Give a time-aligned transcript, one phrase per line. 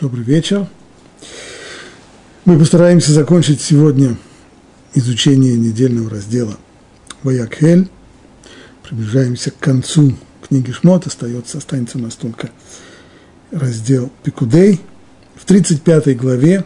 [0.00, 0.68] Добрый вечер.
[2.44, 4.16] Мы постараемся закончить сегодня
[4.94, 6.56] изучение недельного раздела
[7.24, 7.88] Ваякхель.
[8.84, 10.16] Приближаемся к концу
[10.46, 11.08] книги Шмот.
[11.08, 12.50] Остается, останется у нас только
[13.50, 14.80] раздел Пикудей.
[15.34, 16.64] В 35 главе,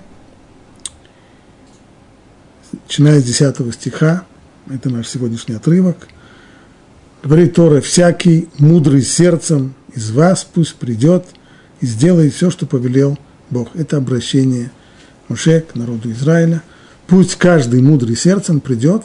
[2.84, 4.26] начиная с 10 стиха,
[4.68, 6.06] это наш сегодняшний отрывок,
[7.22, 11.24] говорит Тора, «Всякий мудрый сердцем из вас пусть придет
[11.82, 13.18] и сделает все, что повелел
[13.50, 13.76] Бог».
[13.76, 14.70] Это обращение
[15.28, 16.62] Моше к народу Израиля.
[17.06, 19.02] Пусть каждый мудрый сердцем придет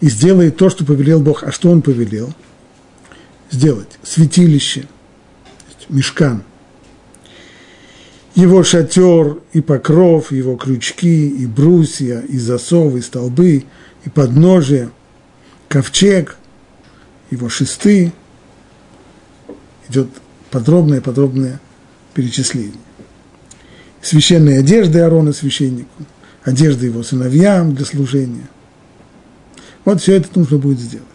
[0.00, 1.42] и сделает то, что повелел Бог.
[1.42, 2.34] А что он повелел?
[3.50, 4.86] Сделать святилище,
[5.88, 6.42] мешкан,
[8.34, 13.64] его шатер и покров, его крючки, и брусья, и засовы, и столбы,
[14.04, 14.90] и подножие,
[15.68, 16.36] ковчег,
[17.30, 18.12] его шесты.
[19.88, 20.08] Идет
[20.50, 21.60] подробное-подробное
[22.14, 22.72] перечисление.
[24.00, 26.04] Священные одежды Аарона священнику,
[26.42, 28.48] одежды его сыновьям для служения.
[29.84, 31.08] Вот все это нужно будет сделать.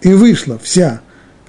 [0.00, 1.00] И вышла вся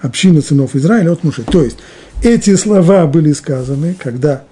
[0.02, 1.44] община сынов Израиля от Муше.
[1.44, 1.78] То есть
[2.24, 4.44] эти слова были сказаны, когда,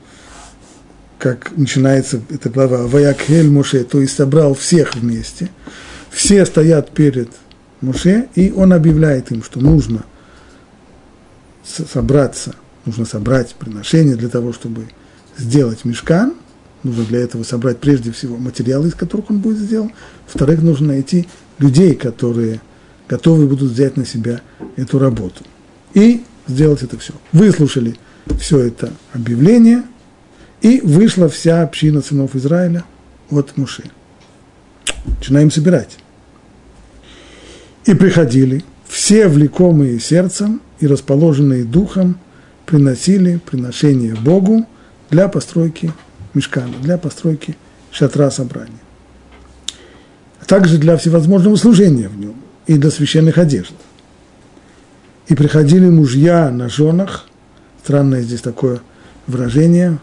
[1.18, 5.50] как начинается эта глава, Ваякхель Муше, то есть собрал всех вместе,
[6.10, 7.30] все стоят перед
[7.82, 10.06] Муше, и он объявляет им, что нужно
[11.64, 12.56] собраться,
[12.88, 14.88] нужно собрать приношение для того, чтобы
[15.38, 16.34] сделать мешкан,
[16.84, 19.92] нужно для этого собрать прежде всего материалы, из которых он будет сделан,
[20.26, 21.28] во-вторых, нужно найти
[21.60, 22.62] людей, которые
[23.08, 24.42] готовы будут взять на себя
[24.76, 25.44] эту работу.
[25.94, 27.14] И сделать это все.
[27.32, 27.96] Выслушали
[28.40, 29.84] все это объявление,
[30.62, 32.84] и вышла вся община сынов Израиля
[33.30, 33.84] от Муши.
[35.06, 35.98] Начинаем собирать.
[37.86, 42.18] И приходили все влекомые сердцем и расположенные духом,
[42.68, 44.68] приносили приношение Богу
[45.10, 45.92] для постройки
[46.34, 47.58] мешкана, для постройки
[47.92, 48.82] шатра собрания.
[50.42, 52.36] А также для всевозможного служения в нем
[52.68, 53.74] и для священных одежд.
[55.28, 57.28] И приходили мужья на женах,
[57.84, 58.82] странное здесь такое
[59.28, 59.98] выражение,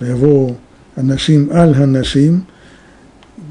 [0.00, 0.58] его
[0.96, 2.46] анашим аль-ханашим,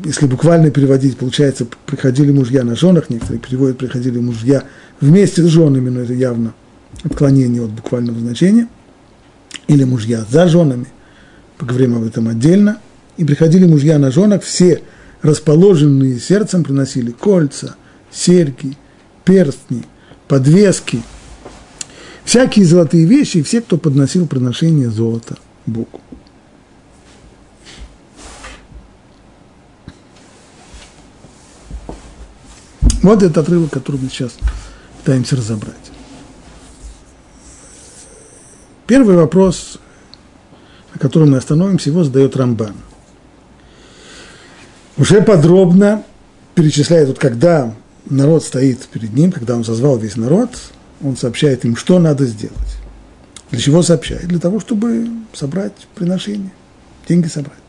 [0.03, 4.63] если буквально переводить, получается, приходили мужья на женах, некоторые переводят, приходили мужья
[4.99, 6.53] вместе с женами, но это явно
[7.03, 8.67] отклонение от буквального значения,
[9.67, 10.87] или мужья за женами,
[11.57, 12.79] поговорим об этом отдельно,
[13.17, 14.81] и приходили мужья на женах, все
[15.21, 17.75] расположенные сердцем приносили кольца,
[18.11, 18.77] серьги,
[19.25, 19.83] перстни,
[20.27, 21.01] подвески,
[22.23, 26.01] всякие золотые вещи, и все, кто подносил приношение золота Богу.
[33.01, 34.33] Вот этот отрывок, который мы сейчас
[34.99, 35.86] пытаемся разобрать.
[38.87, 39.79] Первый вопрос,
[40.93, 42.75] на котором мы остановимся, его задает Рамбан.
[44.97, 46.03] Уже подробно
[46.55, 47.73] перечисляет, вот когда
[48.09, 50.49] народ стоит перед ним, когда он созвал весь народ,
[51.03, 52.77] он сообщает им, что надо сделать.
[53.51, 54.27] Для чего сообщает?
[54.27, 56.51] Для того, чтобы собрать приношение,
[57.07, 57.59] деньги собрать.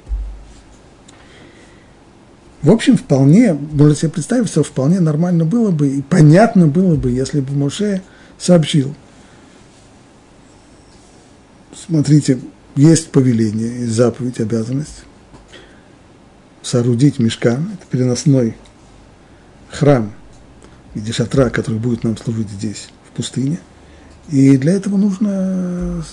[2.63, 7.11] В общем, вполне, можно себе представить, что вполне нормально было бы и понятно было бы,
[7.11, 8.03] если бы Моше
[8.39, 8.95] сообщил.
[11.89, 12.39] Смотрите,
[12.77, 15.05] есть повеление, заповедь, обязанность
[16.63, 18.57] соорудить мешкан, это переносной
[19.71, 20.13] храм
[20.95, 23.59] виде шатра, который будет нам служить здесь, в пустыне.
[24.29, 26.05] И для этого нужно,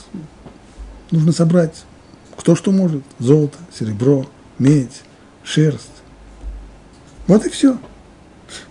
[1.12, 1.84] нужно собрать
[2.38, 3.04] кто что может.
[3.20, 5.02] Золото, серебро, медь,
[5.44, 5.90] шерсть.
[7.28, 7.80] Вот и все.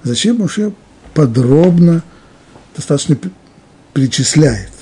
[0.03, 0.73] Зачем Моше
[1.13, 2.03] подробно,
[2.77, 3.19] достаточно
[3.93, 4.74] перечисляет?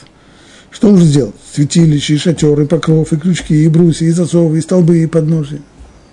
[0.82, 1.34] Что нужно сделать?
[1.54, 5.60] Святилище, и шатер, и покров, и крючки, и брусья, и засовы, и столбы, и подножия.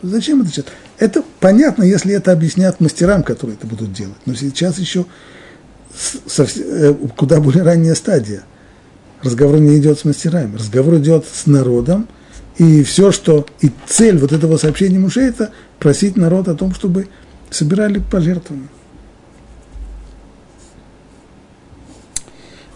[0.03, 0.66] Зачем это сейчас?
[1.00, 4.19] Это понятно, если это объяснят мастерам, которые это будут делать.
[4.28, 5.08] Но сейчас еще
[6.38, 8.44] э, куда более ранняя стадия.
[9.24, 12.08] Разговор не идет с мастерами, разговор идет с народом,
[12.59, 15.49] и все, что, и цель вот этого сообщения Муше, это
[15.79, 17.08] просить народ о том, чтобы
[17.49, 18.70] собирали пожертвования.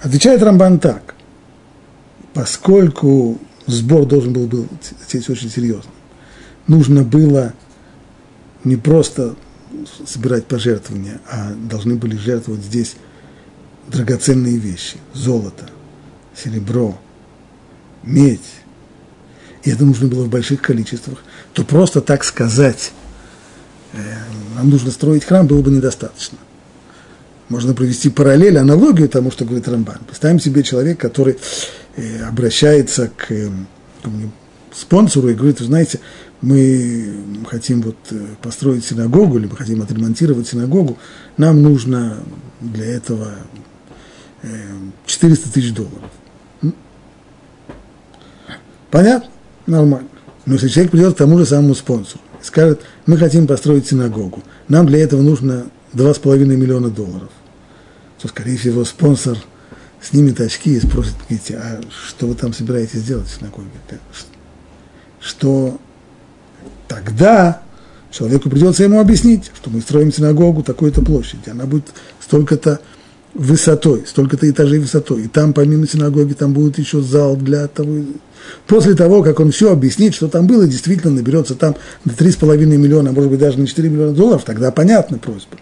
[0.01, 1.12] Отвечает Рамбан так,
[2.33, 4.67] поскольку сбор должен был быть
[5.07, 5.91] здесь очень серьезно,
[6.67, 7.53] нужно было
[8.63, 9.35] не просто
[10.05, 12.95] собирать пожертвования, а должны были жертвовать здесь
[13.87, 15.69] драгоценные вещи, золото,
[16.35, 16.97] серебро,
[18.03, 18.39] медь,
[19.63, 21.19] и это нужно было в больших количествах,
[21.53, 22.93] то просто так сказать
[23.93, 23.97] Э,
[24.55, 26.37] нам нужно строить храм, было бы недостаточно.
[27.49, 29.99] Можно провести параллель, аналогию тому, что говорит Рамбан.
[30.07, 31.37] Представим себе человека, который
[32.27, 33.49] обращается к, э,
[34.73, 35.99] спонсору и говорит, вы знаете,
[36.41, 37.13] мы
[37.49, 40.97] хотим вот э, построить синагогу, либо хотим отремонтировать синагогу,
[41.37, 42.17] нам нужно
[42.59, 43.31] для этого
[45.05, 46.09] 400 тысяч долларов.
[48.91, 49.29] Понятно?
[49.65, 50.09] Нормально.
[50.45, 54.43] Но если человек придет к тому же самому спонсору и скажет, мы хотим построить синагогу,
[54.67, 57.29] нам для этого нужно 2,5 миллиона долларов,
[58.21, 59.37] то, скорее всего, спонсор
[60.03, 63.69] снимет очки и спросит, видите, а что вы там собираетесь делать в синагоге?
[65.19, 65.79] Что
[66.87, 67.61] тогда
[68.11, 71.85] человеку придется ему объяснить, что мы строим синагогу такой-то площади, она будет
[72.19, 72.79] столько-то
[73.33, 75.23] высотой, столько-то этажей высотой.
[75.23, 78.01] И там, помимо синагоги, там будет еще зал для того.
[78.67, 81.75] После того, как он все объяснит, что там было, действительно наберется там
[82.05, 85.57] на 3,5 миллиона, может быть даже на 4 миллиона долларов, тогда понятна просьба.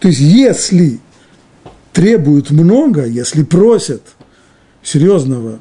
[0.00, 1.00] То есть, если
[1.92, 4.02] требуют много, если просят
[4.82, 5.60] серьезного,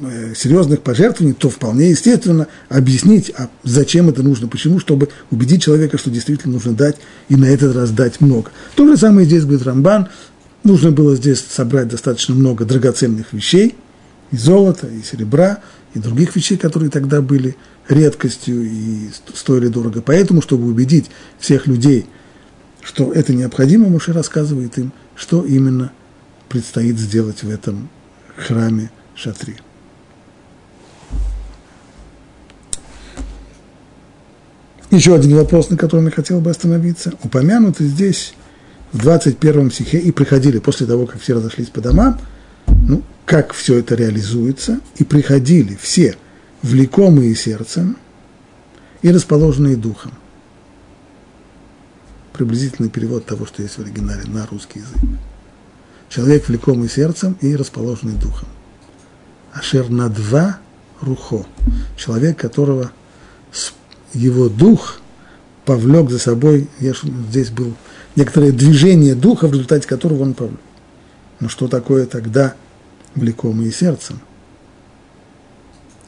[0.00, 5.98] э, серьезных пожертвований, то вполне естественно объяснить, а зачем это нужно, почему, чтобы убедить человека,
[5.98, 6.96] что действительно нужно дать,
[7.28, 8.50] и на этот раз дать много.
[8.74, 10.08] То же самое здесь говорит Рамбан,
[10.66, 13.76] Нужно было здесь собрать достаточно много драгоценных вещей,
[14.32, 15.60] и золота, и серебра,
[15.94, 17.56] и других вещей, которые тогда были
[17.88, 20.02] редкостью и стоили дорого.
[20.04, 21.06] Поэтому, чтобы убедить
[21.38, 22.06] всех людей,
[22.82, 25.92] что это необходимо, Муше рассказывает им, что именно
[26.48, 27.88] предстоит сделать в этом
[28.36, 29.56] храме Шатри.
[34.90, 37.12] Еще один вопрос, на котором я хотел бы остановиться.
[37.22, 38.34] Упомянуты здесь
[38.92, 42.20] в 21 стихе и приходили после того, как все разошлись по домам,
[42.66, 46.16] ну, как все это реализуется, и приходили все
[46.62, 47.96] влекомые сердцем
[49.02, 50.12] и расположенные духом.
[52.36, 54.98] Приблизительный перевод того, что есть в оригинале на русский язык.
[56.10, 58.46] Человек, влекомый сердцем и расположенный духом.
[59.54, 60.58] Ашер на два
[61.00, 61.46] рухо.
[61.96, 62.92] Человек, которого
[64.12, 65.00] его дух
[65.64, 66.92] повлек за собой, я
[67.30, 67.72] здесь был
[68.16, 70.60] некоторое движение духа, в результате которого он повлек.
[71.40, 72.54] Но что такое тогда
[73.14, 74.20] влекомые сердцем?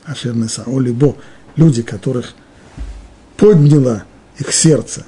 [0.05, 2.35] Ашернеса, о люди, которых
[3.39, 4.05] подняло
[4.39, 5.07] их сердце,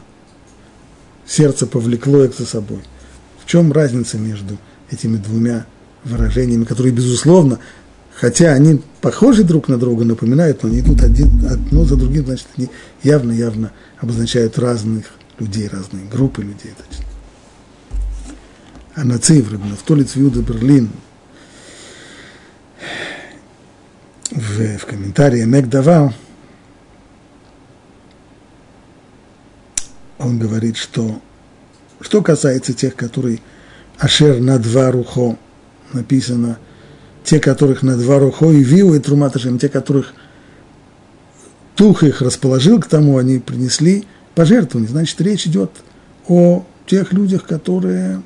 [1.30, 2.80] сердце повлекло их за собой.
[3.42, 4.58] В чем разница между
[4.90, 5.66] этими двумя
[6.04, 7.60] выражениями, которые, безусловно,
[8.14, 12.48] хотя они похожи друг на друга, напоминают, но они идут один, одно за другим, значит,
[12.56, 12.68] они
[13.02, 15.06] явно-явно обозначают разных
[15.38, 16.72] людей, разные группы людей.
[16.76, 17.06] Значит.
[18.96, 20.90] А на Цифр, в Толиц Юда Берлин,
[24.32, 25.68] в, в комментарии Мек
[30.20, 31.20] он говорит, что
[32.00, 33.40] что касается тех, которые
[33.98, 35.36] Ашер на два рухо
[35.92, 36.58] написано,
[37.24, 40.14] те, которых на два рухо и виу и труматашем, те, которых
[41.74, 44.88] тух их расположил к тому, они принесли– пожертвования.
[44.88, 45.70] Значит, речь идет
[46.26, 48.22] о тех людях, которые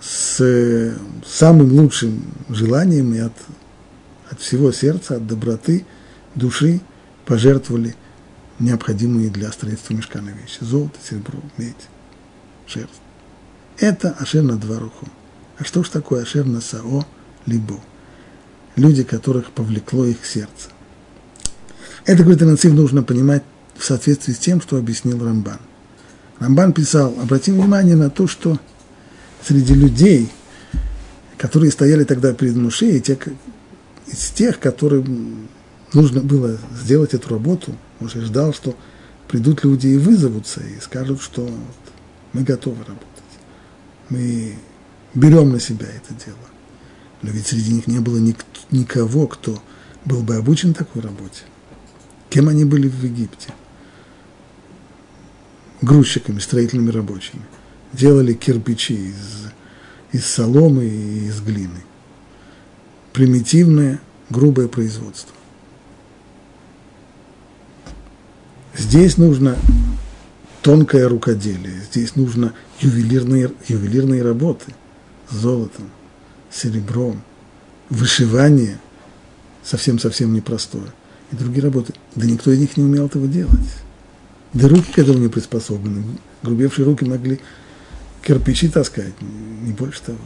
[0.00, 3.32] с самым лучшим желанием и от,
[4.30, 5.84] от всего сердца, от доброты,
[6.34, 6.80] души
[7.24, 7.94] пожертвовали
[8.62, 10.58] необходимые для строительства мешкана вещи.
[10.60, 11.74] Золото, серебро, медь,
[12.66, 13.00] шерсть.
[13.78, 15.08] Это ашер на дворуху.
[15.58, 17.04] А что ж такое ашер на сао
[17.46, 17.80] либо?
[18.76, 20.70] Люди, которых повлекло их сердце.
[22.06, 23.42] Это, говорит Анацив, нужно понимать
[23.76, 25.58] в соответствии с тем, что объяснил Рамбан.
[26.38, 28.58] Рамбан писал, обратим внимание на то, что
[29.46, 30.30] среди людей,
[31.36, 33.18] которые стояли тогда перед Муше, и те,
[34.06, 35.48] из тех, которым
[35.92, 38.76] нужно было сделать эту работу, Муше ждал, что
[39.28, 41.48] придут люди и вызовутся, и скажут, что
[42.32, 43.08] мы готовы работать.
[44.08, 44.56] Мы
[45.14, 46.36] берем на себя это дело.
[47.22, 48.18] Но ведь среди них не было
[48.72, 49.62] никого, кто
[50.04, 51.44] был бы обучен такой работе.
[52.28, 53.54] Кем они были в Египте?
[55.80, 57.42] Грузчиками, строительными рабочими.
[57.92, 59.52] Делали кирпичи из,
[60.10, 61.84] из соломы и из глины.
[63.12, 65.36] Примитивное, грубое производство.
[68.82, 69.56] Здесь нужно
[70.60, 74.74] тонкое рукоделие, здесь нужно ювелирные, ювелирные работы
[75.30, 75.88] с золотом,
[76.50, 77.22] серебром,
[77.90, 78.80] вышивание
[79.62, 80.92] совсем-совсем непростое
[81.30, 81.94] и другие работы.
[82.16, 83.72] Да никто из них не умел этого делать.
[84.52, 86.02] Да руки к этому не приспособлены.
[86.42, 87.38] Грубевшие руки могли
[88.20, 90.18] кирпичи таскать, не больше того.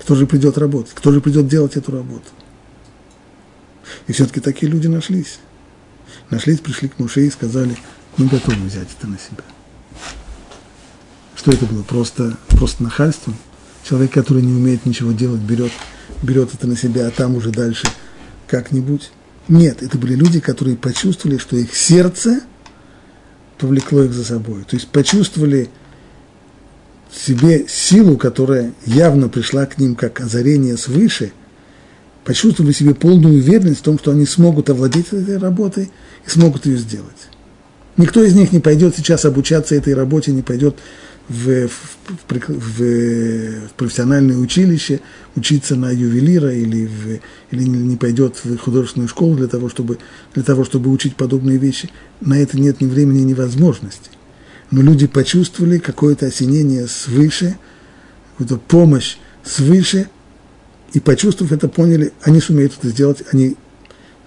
[0.00, 0.92] Кто же придет работать?
[0.92, 2.26] Кто же придет делать эту работу?
[4.08, 5.38] И все-таки такие люди нашлись.
[6.30, 7.76] Нашлись, пришли к Муше и сказали,
[8.16, 9.44] мы готовы взять это на себя.
[11.34, 11.82] Что это было?
[11.82, 13.32] Просто, просто нахальство?
[13.86, 15.72] человек, который не умеет ничего делать, берет,
[16.22, 17.86] берет это на себя, а там уже дальше
[18.48, 19.10] как-нибудь.
[19.48, 22.40] Нет, это были люди, которые почувствовали, что их сердце
[23.58, 24.64] повлекло их за собой.
[24.64, 25.70] То есть почувствовали
[27.10, 31.32] в себе силу, которая явно пришла к ним как озарение свыше,
[32.26, 35.90] почувствовали себе полную уверенность в том, что они смогут овладеть этой работой
[36.26, 37.28] и смогут ее сделать.
[37.96, 40.76] Никто из них не пойдет сейчас обучаться этой работе, не пойдет
[41.28, 41.70] в, в,
[42.28, 45.00] в, в профессиональное училище
[45.36, 47.20] учиться на ювелира или, в,
[47.52, 49.98] или не пойдет в художественную школу для того, чтобы,
[50.34, 51.90] для того, чтобы учить подобные вещи.
[52.20, 54.10] На это нет ни времени, ни возможности.
[54.72, 57.56] Но люди почувствовали какое-то осенение свыше,
[58.32, 60.08] какую-то помощь свыше,
[60.92, 63.56] и почувствовав это, поняли, они сумеют это сделать, они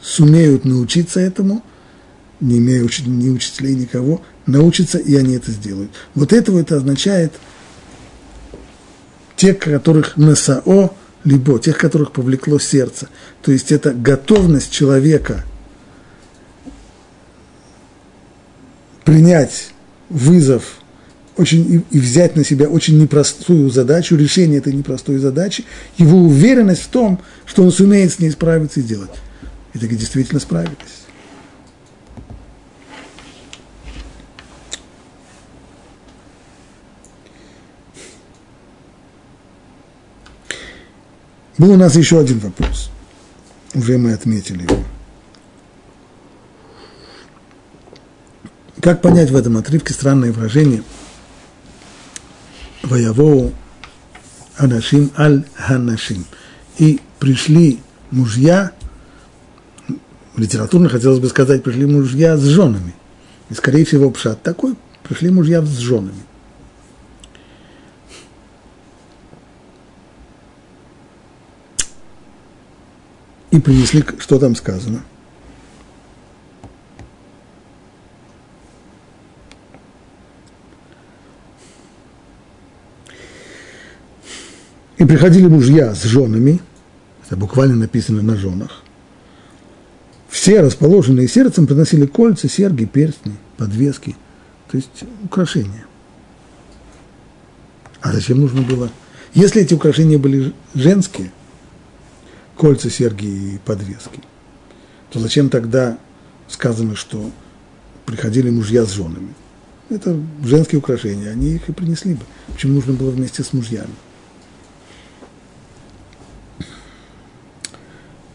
[0.01, 1.63] сумеют научиться этому–
[2.39, 5.91] не имея уч, ни учителей, никого, научатся, и они это сделают.
[6.15, 7.33] Вот этого это означает
[9.35, 13.09] тех, которых насао, либо тех, которых повлекло сердце.
[13.41, 15.45] То есть это готовность человека
[19.03, 19.71] принять
[20.09, 20.79] вызов
[21.39, 25.63] очень, и, и взять на себя очень непростую задачу, решение этой непростой задачи,
[25.97, 29.09] его уверенность в том, что он сумеет с ней справиться и сделать.
[29.73, 30.75] И таки действительно справились.
[41.57, 42.89] Был у нас еще один вопрос.
[43.73, 44.83] Уже мы отметили его.
[48.81, 50.83] Как понять в этом отрывке странное выражение
[52.89, 53.53] «Воявоу
[54.57, 56.25] анашим аль ханашим»
[56.77, 57.79] и пришли
[58.11, 58.71] мужья,
[60.35, 62.95] литературно хотелось бы сказать, пришли мужья с женами.
[63.49, 66.23] И, скорее всего, пшат такой, пришли мужья с женами.
[73.51, 75.03] и принесли, что там сказано.
[84.99, 86.59] И приходили мужья с женами,
[87.25, 88.83] это буквально написано на женах,
[90.27, 94.17] все расположенные сердцем приносили кольца, серьги, перстни, подвески,
[94.69, 95.85] то есть украшения.
[98.01, 98.91] А зачем нужно было?
[99.33, 101.31] Если эти украшения были женские,
[102.57, 104.19] кольца, серьги и подвески,
[105.11, 105.97] то зачем тогда
[106.49, 107.31] сказано, что
[108.05, 109.33] приходили мужья с женами?
[109.87, 112.25] Это женские украшения, они их и принесли бы.
[112.47, 113.93] Почему нужно было вместе с мужьями?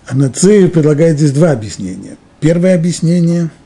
[0.07, 2.17] Анацеев предлагает здесь два объяснения.
[2.41, 3.51] Первое объяснение–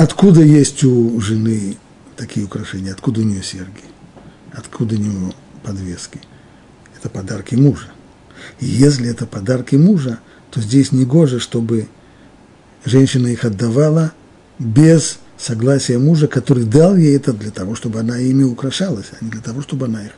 [0.00, 1.76] откуда есть у жены
[2.16, 3.84] такие украшения, откуда у нее серьги,
[4.52, 6.20] откуда у нее подвески.
[6.96, 7.88] Это подарки мужа.
[8.60, 11.88] И если это подарки мужа, то здесь не гоже, чтобы
[12.84, 14.12] женщина их отдавала
[14.58, 19.30] без согласия мужа, который дал ей это для того, чтобы она ими украшалась, а не
[19.30, 20.12] для того, чтобы она их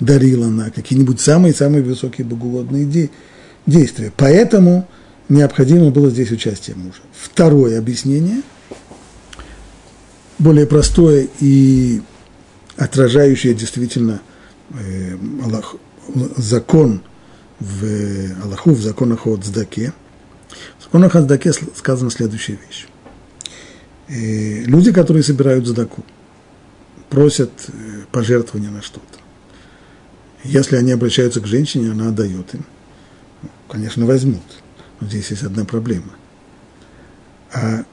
[0.00, 3.10] дарила на какие-нибудь самые-самые высокие богоугодные де-
[3.66, 4.12] действия.
[4.16, 4.88] Поэтому
[5.28, 7.02] необходимо было здесь участие мужа.
[7.12, 8.42] Второе объяснение,
[10.38, 12.00] более простое и
[12.76, 14.22] отражающее действительно
[14.70, 15.76] э, Аллах,
[16.36, 17.02] закон
[17.60, 19.92] в Аллаху, в законах о Цдаке.
[20.78, 22.86] В законах о Цдаке сказана следующая вещь.
[24.08, 26.04] Э, люди, которые собирают Цдаку,
[27.10, 27.72] просят э,
[28.10, 29.19] пожертвования на что-то.
[30.44, 32.64] Если они обращаются к женщине, она отдает им.
[33.68, 34.42] Конечно, возьмут.
[35.00, 36.12] Но здесь есть одна проблема.
[37.52, 37.84] А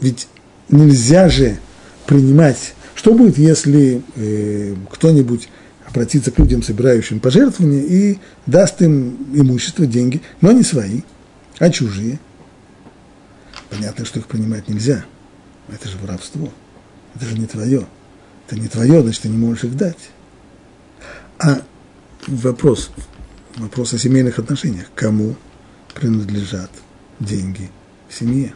[0.00, 0.28] ведь
[0.68, 1.58] нельзя же
[2.06, 5.48] принимать что будет, если э, кто-нибудь
[5.88, 11.00] обратиться к людям, собирающим пожертвования, и даст им имущество, деньги, но не свои,
[11.58, 12.20] а чужие?
[13.70, 15.04] Понятно, что их принимать нельзя.
[15.68, 16.48] Это же воровство.
[17.16, 17.88] Это же не твое.
[18.46, 20.11] Это не твое, значит, ты не можешь их дать.
[21.42, 21.62] А
[22.26, 22.90] вопрос,
[23.56, 24.86] вопрос о семейных отношениях.
[24.94, 25.36] Кому
[25.94, 26.70] принадлежат
[27.18, 27.70] деньги
[28.08, 28.54] в семье?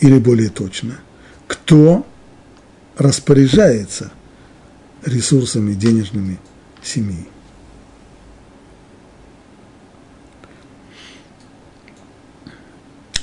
[0.00, 0.98] Или более точно–
[1.50, 2.06] кто
[2.96, 4.12] распоряжается
[5.04, 6.38] ресурсами денежными
[6.80, 7.26] семьи.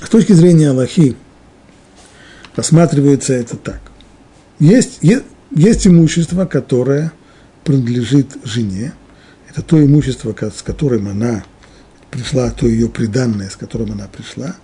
[0.02, 1.16] С точки зрения Аллахи
[2.54, 3.80] рассматривается это так.
[4.58, 5.24] Есть, есть
[5.86, 7.12] имущество, которое
[7.64, 8.92] принадлежит жене.
[9.50, 11.44] Это то имущество, с которым она
[12.10, 14.56] пришла, то ее приданное, с которым она пришла.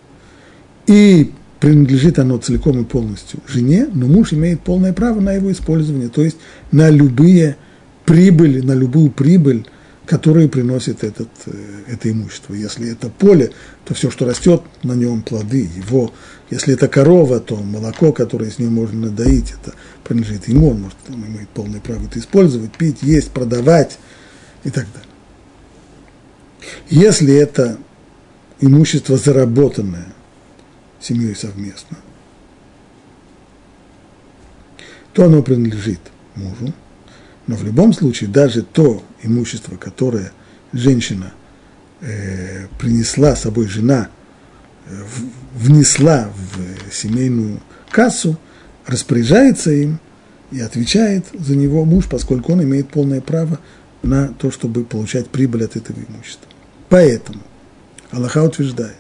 [0.87, 6.09] И принадлежит оно целиком и полностью жене, но муж имеет полное право на его использование,
[6.09, 6.37] то есть
[6.73, 7.57] на любые
[8.05, 9.67] прибыли, на любую прибыль,
[10.07, 11.53] которую приносит этот, э,
[11.89, 12.55] это имущество.
[12.55, 13.53] Если это поле,
[13.85, 16.13] то все, что растет на нем, плоды его.
[16.51, 20.99] Если это корова, то молоко, которое с нее можно надоить, это принадлежит ему, он может,
[21.09, 23.99] он имеет полное право это использовать, пить, есть, продавать
[24.63, 25.09] и так далее.
[26.89, 27.79] Если это
[28.61, 30.13] имущество заработанное
[31.01, 31.99] семьей совместно,
[35.15, 36.01] то оно принадлежит
[36.35, 36.75] мужу,
[37.47, 40.33] но в любом случае даже то имущество, которое
[40.73, 41.33] женщина
[42.01, 44.09] э, принесла с собой, жена
[44.87, 45.03] э,
[45.55, 47.61] внесла в семейную
[47.91, 48.39] кассу,
[48.87, 49.99] распоряжается им
[50.51, 53.59] и отвечает за него муж, поскольку он имеет полное право
[54.03, 56.49] на то, чтобы получать прибыль от этого имущества.
[56.89, 57.41] Поэтому
[58.11, 58.97] Аллаха утверждает,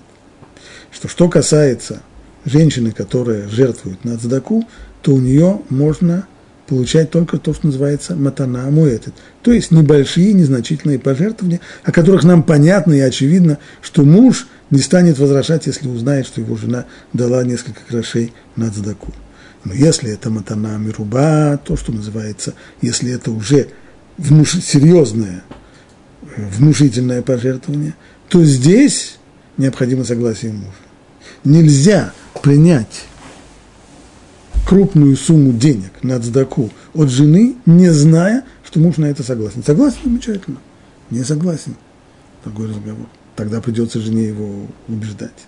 [0.91, 2.03] что что касается
[2.45, 4.67] женщины, которая жертвует на цдаку,
[5.03, 6.27] то у нее можно
[6.67, 12.43] получать только то, что называется матана амуэтет, то есть небольшие, незначительные пожертвования, о которых нам
[12.43, 17.81] понятно и очевидно, что муж не станет возражать, если узнает, что его жена дала несколько
[17.89, 19.13] грошей на цдаку.
[19.65, 23.69] Но если это матана мируба, то, что называется, если это уже
[24.19, 24.55] внуш...
[24.63, 25.43] серьезное,
[26.37, 27.95] внушительное пожертвование,
[28.29, 29.19] то здесь
[29.57, 30.73] необходимо согласие мужа.
[31.45, 33.05] Нельзя принять
[34.65, 39.63] крупную сумму денег на цдаку от жены, не зная, что муж на это согласен.
[39.65, 39.99] Согласен?
[40.05, 40.59] Замечательно.
[41.11, 41.77] Не согласен.
[42.43, 43.07] Такой разговор.
[43.37, 45.47] Тогда придется жене его убеждать.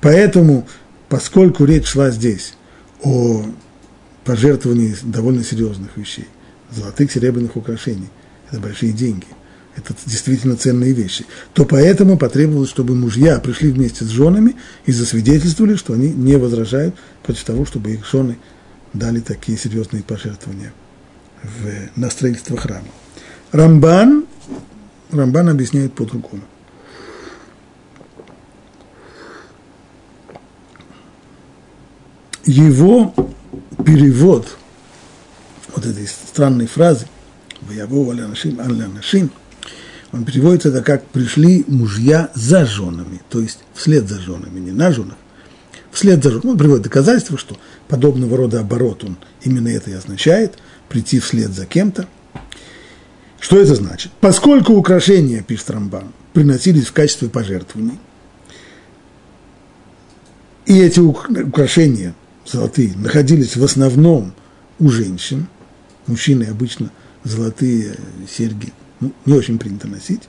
[0.00, 0.66] Поэтому,
[1.08, 2.54] поскольку речь шла здесь
[3.02, 3.44] о
[4.24, 6.28] пожертвовании довольно серьезных вещей,
[6.70, 8.08] золотых, серебряных украшений,
[8.50, 9.26] это большие деньги,
[9.76, 14.56] это действительно ценные вещи, то поэтому потребовалось, чтобы мужья пришли вместе с женами
[14.86, 18.38] и засвидетельствовали, что они не возражают против того, чтобы их жены
[18.98, 20.72] дали такие серьезные пожертвования
[21.42, 22.88] в, на строительство храма.
[23.52, 24.26] Рамбан,
[25.10, 26.42] Рамбан объясняет по-другому.
[32.44, 33.14] Его
[33.84, 34.56] перевод
[35.74, 37.06] вот этой странной фразы
[37.62, 39.30] «Ваяву алянашим алянашим»
[40.12, 44.92] он переводится это как «пришли мужья за женами», то есть вслед за женами, не на
[44.92, 45.16] женах,
[45.96, 46.38] вслед за.
[46.44, 47.56] Он приводит доказательства, что
[47.88, 52.06] подобного рода оборот, он именно это и означает, прийти вслед за кем-то.
[53.40, 54.12] Что это значит?
[54.20, 57.98] Поскольку украшения, пишет Рамбан, приносились в качестве пожертвований,
[60.66, 64.34] и эти украшения золотые находились в основном
[64.78, 65.46] у женщин,
[66.06, 66.90] мужчины обычно
[67.24, 67.96] золотые
[68.28, 70.22] серьги ну, не очень принято носить,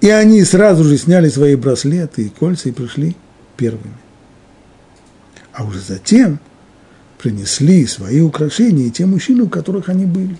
[0.00, 3.16] и они сразу же сняли свои браслеты и кольца и пришли
[3.56, 3.94] первыми
[5.54, 6.40] а уже затем
[7.18, 10.36] принесли свои украшения и те мужчины, у которых они были.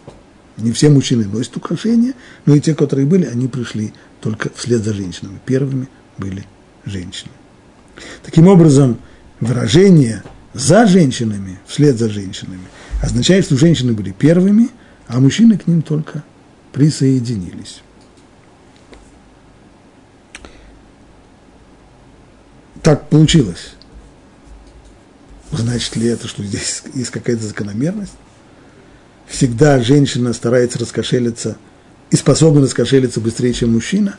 [0.57, 2.15] Не все мужчины носят украшения,
[2.47, 5.41] но и те, которые были, они пришли только вслед за женщинами.
[5.47, 6.45] Первыми были
[6.85, 7.31] женщины.
[8.23, 8.99] Таким образом,
[9.41, 10.23] выражение
[10.53, 12.65] «за женщинами», «вслед за женщинами»
[13.01, 14.69] означает, что женщины были первыми,
[15.07, 16.23] а мужчины к ним только
[16.73, 17.83] присоединились.
[22.83, 23.75] Так получилось.
[25.59, 28.13] Значит ли это, что здесь есть какая-то закономерность?
[29.27, 31.57] Всегда женщина старается раскошелиться
[32.11, 34.17] и способна раскошелиться быстрее, чем мужчина.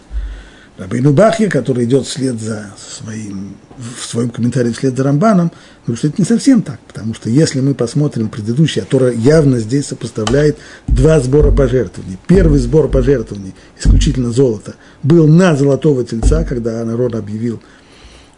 [0.77, 5.53] Рабейну Бахья, который идет вслед за своим, в своем комментарии вслед за Рамбаном,
[5.85, 9.85] говорит, что это не совсем так, потому что если мы посмотрим предыдущий, Тора явно здесь
[9.85, 12.17] сопоставляет два сбора пожертвований.
[12.27, 17.61] Первый сбор пожертвований, исключительно золото, был на золотого тельца, когда народ объявил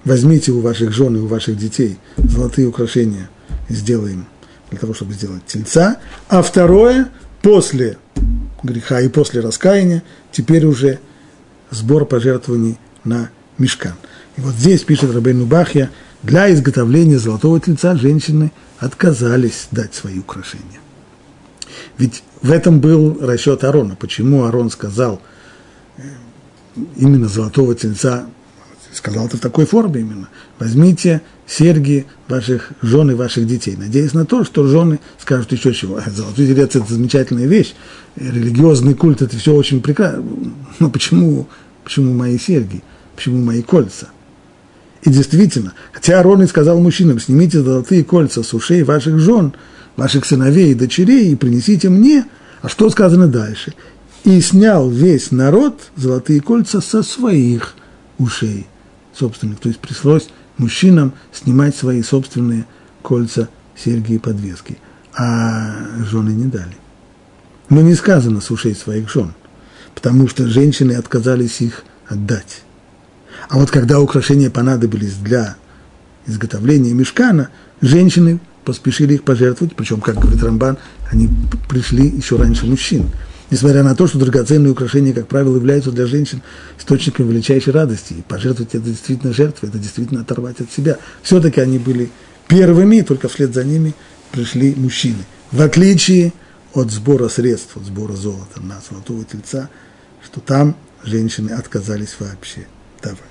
[0.04, 3.30] возьмите у ваших жен и у ваших детей золотые украшения,
[3.70, 4.26] сделаем
[4.70, 5.98] для того, чтобы сделать тельца.
[6.30, 7.10] А второе,
[7.42, 7.98] после
[8.64, 11.00] греха и после раскаяния, теперь уже
[11.70, 13.94] сбор пожертвований на мешкан.
[14.38, 15.90] И вот здесь пишет Рабейну Бахья,
[16.24, 20.80] для изготовления золотого тельца женщины отказались дать свои украшения.
[21.98, 23.96] Ведь в этом был расчет Арона.
[23.96, 25.22] Почему Арон сказал
[25.98, 26.02] э,
[26.96, 28.28] именно золотого тельца
[28.94, 30.30] сказал это в такой форме именно.
[30.60, 36.00] Возьмите серьги ваших жен и ваших детей, надеясь на то, что жены скажут еще чего.
[36.08, 37.76] Золотой телец– это замечательная вещь,
[38.16, 40.24] религиозный культ– это все очень прекрасно.
[40.80, 41.48] Но почему,
[41.84, 42.84] почему мои серьги,
[43.16, 44.10] почему мои кольца?
[45.04, 49.54] И действительно, хотя Арон и сказал мужчинам, снимите золотые кольца с ушей ваших жен,
[49.96, 52.26] ваших сыновей и дочерей и принесите мне,
[52.62, 53.74] а что сказано дальше?
[54.24, 57.76] И снял весь народ золотые кольца со своих
[58.18, 58.68] ушей
[59.18, 59.60] собственных.
[59.60, 62.66] То есть пришлось мужчинам снимать свои собственные
[63.02, 64.78] кольца, серьги и подвески.
[65.16, 65.76] А
[66.10, 66.78] жены не дали.
[67.70, 69.34] Но не сказано с ушей своих жен,
[69.96, 72.62] потому что женщины отказались их отдать.
[73.50, 75.58] А вот когда украшения понадобились для
[76.26, 77.50] изготовления мешкана,
[77.82, 80.78] женщины поспешили их пожертвовать, причем, как говорит Рамбан,
[81.10, 81.30] они
[81.70, 83.10] пришли еще раньше мужчин.
[83.50, 86.42] Несмотря на то, что драгоценные украшения, как правило, являются для женщин
[86.78, 88.14] источником величайшей радости.
[88.14, 90.98] И пожертвовать это действительно жертва, это действительно оторвать от себя.
[91.22, 92.10] Все-таки они были
[92.48, 93.94] первыми, только вслед за ними
[94.32, 95.24] пришли мужчины.
[95.52, 96.34] В отличие
[96.74, 99.70] от сбора средств, от сбора золота на золотого тельца,
[100.24, 102.68] что там женщины отказались вообще
[103.02, 103.22] давать.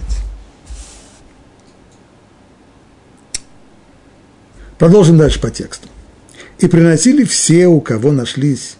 [4.79, 5.89] Продолжим дальше по тексту.
[6.59, 8.77] И приносили все, у кого нашлись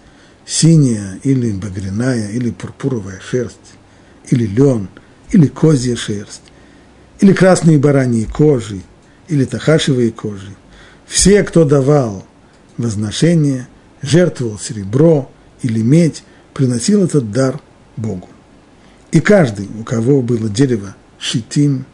[0.47, 3.75] синяя или багряная, или пурпуровая шерсть,
[4.29, 4.89] или лен,
[5.33, 6.43] или козья шерсть,
[7.21, 8.83] или красные бараньи кожи,
[9.29, 10.55] или тахашевые кожи.
[11.07, 12.25] Все, кто давал
[12.77, 13.69] возношение,
[14.03, 15.31] жертвовал серебро
[15.63, 16.23] или медь,
[16.55, 17.61] приносил этот дар
[17.97, 18.29] Богу.
[19.11, 21.87] И каждый, у кого было дерево шитим,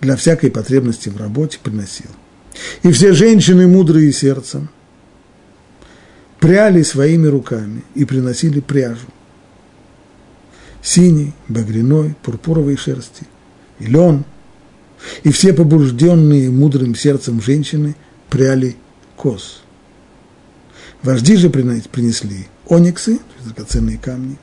[0.00, 2.10] для всякой потребности в работе приносил.
[2.82, 4.68] И все женщины, мудрые сердцем,
[6.40, 9.06] пряли своими руками и приносили пряжу.
[10.82, 13.26] Синий, багряной, пурпуровой шерсти,
[13.78, 14.24] и лен.
[15.22, 17.96] И все побужденные мудрым сердцем женщины
[18.30, 18.76] пряли
[19.16, 19.62] коз.
[21.02, 24.38] Вожди же принесли ониксы, драгоценные камни,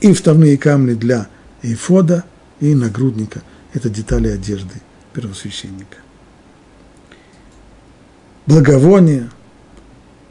[0.00, 1.28] и вставные камни для
[1.62, 2.24] эйфода
[2.60, 3.42] и нагрудника.
[3.72, 4.74] Это детали одежды
[5.12, 5.98] первосвященника.
[8.46, 9.30] Благовония–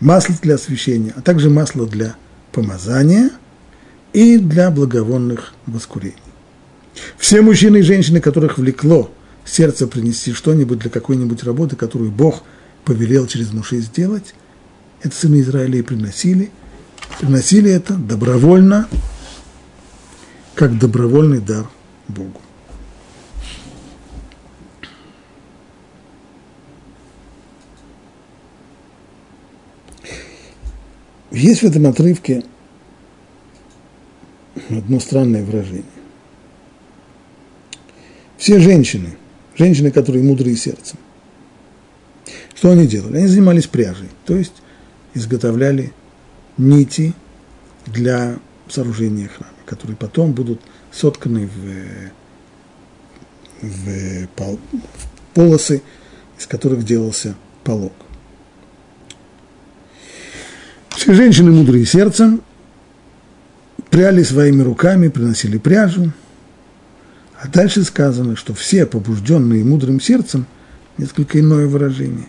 [0.04, 2.16] масло для освящения, а также масло для
[2.52, 3.32] помазания
[4.12, 6.18] и для благовонных воскурений.
[7.18, 9.12] Все мужчины и женщины, которых влекло
[9.46, 12.44] сердце принести что-нибудь для какой-нибудь работы, которую Бог
[12.86, 14.36] повелел через мужей сделать,
[15.02, 16.52] это сыны Израиля и приносили.
[17.20, 18.88] Приносили это добровольно,
[20.56, 21.68] как добровольный дар
[22.08, 22.43] Богу.
[31.32, 32.44] Есть в этом отрывке
[34.70, 35.84] одно странное выражение.
[38.38, 39.18] Все женщины,
[39.56, 40.98] женщины, которые мудрые сердцем,
[42.56, 43.18] что они делали?
[43.18, 44.54] Они занимались пряжей, то есть
[45.14, 45.92] изготовляли
[46.58, 47.14] нити
[47.86, 48.38] для
[48.70, 50.62] сооружения храма, которые потом будут
[50.92, 52.12] сотканы в,
[53.62, 54.60] в, в
[55.34, 55.82] полосы,
[56.38, 57.94] из которых делался полог.
[61.04, 62.42] Все женщины мудрые сердцем
[63.90, 66.14] пряли своими руками, приносили пряжу.
[67.38, 70.46] А дальше сказано, что все побужденные мудрым сердцем,
[70.98, 72.28] несколько иное выражение,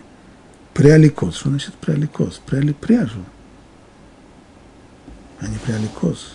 [0.73, 1.37] пряли коз.
[1.37, 2.41] Что значит пряли коз?
[2.45, 3.23] Пряли пряжу.
[5.39, 6.33] Они пряли коз.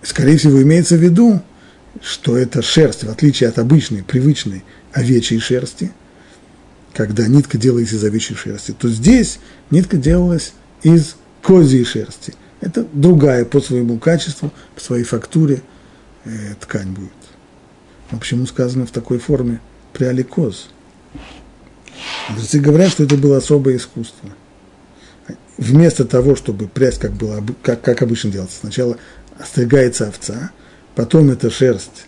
[0.00, 1.42] Скорее всего, имеется в виду,
[2.00, 5.90] что это шерсть, в отличие от обычной, привычной овечьей шерсти–
[6.96, 9.38] когда нитка делается из овечьей шерсти, то здесь
[9.70, 12.32] нитка делалась из козьей шерсти.
[12.62, 15.60] Это другая по своему качеству, по своей фактуре
[16.24, 17.10] э, ткань будет.
[18.10, 19.60] Но почему сказано в такой форме
[19.92, 20.70] пряли коз?
[22.30, 24.30] Мудрецы говорят, что это было особое искусство.
[25.58, 28.96] Вместо того, чтобы прясть, как, было, как, как обычно делается, сначала
[29.38, 30.50] остригается овца,
[30.94, 32.06] потом эта шерсть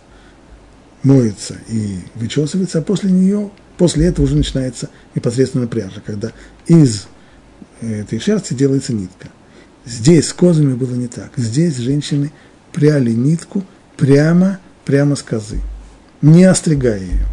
[1.03, 6.33] моется и вычесывается, а после нее После этого уже начинается непосредственно пряжа, когда
[6.67, 7.07] из
[7.81, 9.29] этой шерсти делается нитка.
[9.87, 11.31] Здесь с козами было не так.
[11.37, 12.33] Здесь женщины
[12.73, 13.65] пряли нитку
[13.97, 15.61] прямо, прямо с козы,
[16.21, 17.27] не остригая ее.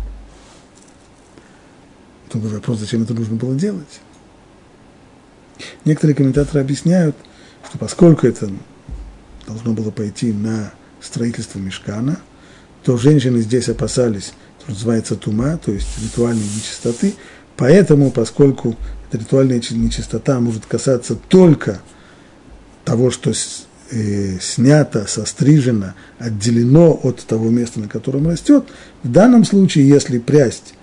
[2.32, 4.02] Другой вопрос, зачем это нужно было делать?
[5.84, 7.16] Некоторые комментаторы объясняют,
[7.68, 8.52] что поскольку это
[9.48, 12.20] должно было пойти на строительство мешкана,
[12.84, 14.34] то женщины здесь опасались
[14.68, 17.14] называется тума, то есть ритуальной нечистоты.
[17.58, 18.76] Поэтому, поскольку
[19.08, 21.82] эта ритуальная нечистота может касаться только
[22.84, 23.32] того, что
[23.92, 28.66] э, снято, сострижено, отделено от того места, на котором растет,
[29.04, 30.74] в данном случае, если прясть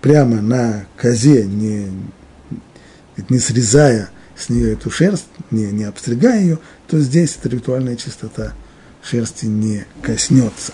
[0.00, 1.88] прямо на козе, не,
[3.28, 8.54] не срезая с нее эту шерсть, не, не обстригая ее, то здесь эта ритуальная чистота
[9.02, 10.72] шерсти не коснется.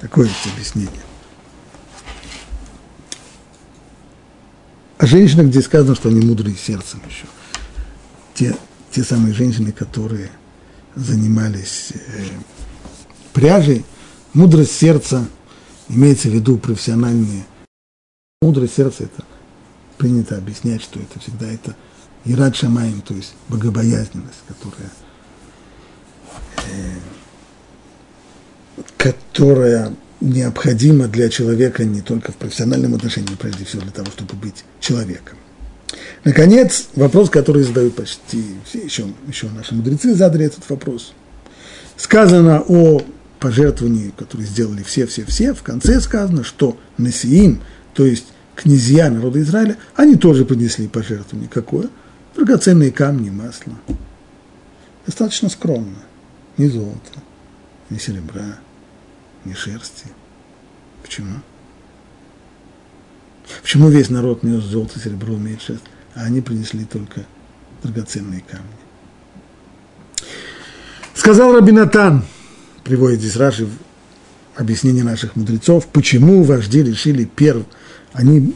[0.00, 1.11] Такое есть объяснение.
[5.02, 7.24] А женщины, где сказано, что они мудрые сердцем еще.
[8.34, 8.56] Те,
[8.92, 10.30] те самые женщины, которые
[10.94, 12.24] занимались э,
[13.32, 13.84] пряжей,
[14.32, 15.26] мудрость сердца
[15.88, 17.44] имеется в виду профессиональные.
[18.42, 19.24] Мудрое сердце это
[19.98, 21.74] принято объяснять, что это всегда это
[22.24, 24.90] Ирад Шамаем, то есть богобоязненность, которая,
[26.58, 26.98] э,
[28.96, 34.64] которая необходима для человека не только в профессиональном отношении, прежде всего для того, чтобы быть
[34.80, 35.38] человеком.
[36.24, 41.12] Наконец, вопрос, который задают почти все, еще, еще наши мудрецы задали этот вопрос.
[41.96, 43.02] Сказано о
[43.40, 47.60] пожертвовании, которые сделали все-все-все, в конце сказано, что Насиим,
[47.92, 51.50] то есть князья народа Израиля, они тоже принесли пожертвование.
[51.52, 51.88] Какое?
[52.36, 53.74] Драгоценные камни, масло.
[55.04, 55.98] Достаточно скромно.
[56.56, 57.18] Ни золота,
[57.90, 58.58] ни серебра,
[59.44, 60.06] ни шерсти.
[61.02, 61.40] Почему?
[63.62, 67.24] Почему весь народ нес золото, серебро, имеет шерсть, а они принесли только
[67.82, 68.66] драгоценные камни?
[71.14, 72.24] Сказал Рабинатан,
[72.84, 73.68] приводит здесь Раши
[74.56, 77.66] объяснение наших мудрецов, почему вожди решили первым,
[78.12, 78.54] они,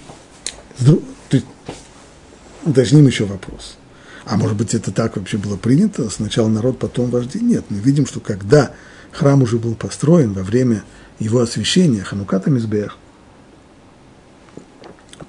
[2.65, 3.77] уточним еще вопрос.
[4.25, 6.11] А может быть, это так вообще было принято?
[6.11, 7.39] Сначала народ, потом вожди?
[7.39, 8.73] Нет, мы видим, что когда
[9.17, 10.85] храм уже был построен во время
[11.19, 12.99] его освящения, Хануката Мизбех,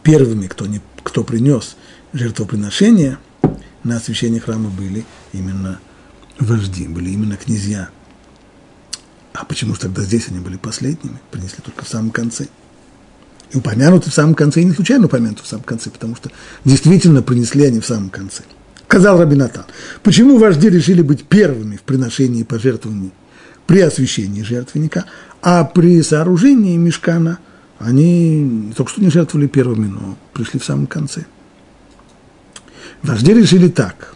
[0.03, 1.77] первыми, кто, не, кто принес
[2.13, 3.17] жертвоприношение
[3.83, 5.79] на освящение храма были именно
[6.39, 7.89] вожди, были именно князья.
[9.33, 12.47] А почему же тогда здесь они были последними, принесли только в самом конце?
[13.51, 16.29] И упомянуты в самом конце, и не случайно упомянуты в самом конце, потому что
[16.65, 18.43] действительно принесли они в самом конце.
[18.89, 19.65] Сказал Рабинатан,
[20.03, 23.11] почему вожди решили быть первыми в приношении пожертвований
[23.67, 25.05] при освящении жертвенника,
[25.41, 27.39] а при сооружении мешкана
[27.77, 31.25] они только что не жертвовали первыми, но пришли в самом конце.
[33.03, 34.15] Вожди решили так.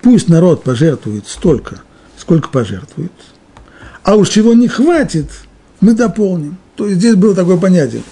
[0.00, 1.82] Пусть народ пожертвует столько,
[2.16, 3.12] сколько пожертвует,
[4.02, 5.28] а уж чего не хватит,
[5.80, 6.56] мы дополним.
[6.76, 8.02] То есть здесь было такое понятие.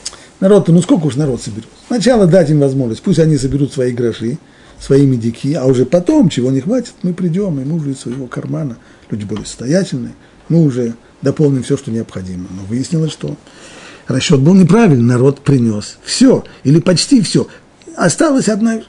[0.41, 1.69] Народ-то, ну сколько уж народ соберет?
[1.87, 4.39] Сначала дать им возможность, пусть они соберут свои гроши,
[4.79, 8.27] свои медики, а уже потом, чего не хватит, мы придем, и мы уже из своего
[8.27, 8.77] кармана,
[9.11, 10.15] люди более состоятельные,
[10.51, 12.47] мы уже дополним все, что необходимо.
[12.51, 13.39] Но выяснилось, что
[14.07, 17.49] расчет был неправильный, народ принес все, или почти все.
[17.97, 18.83] Осталась одна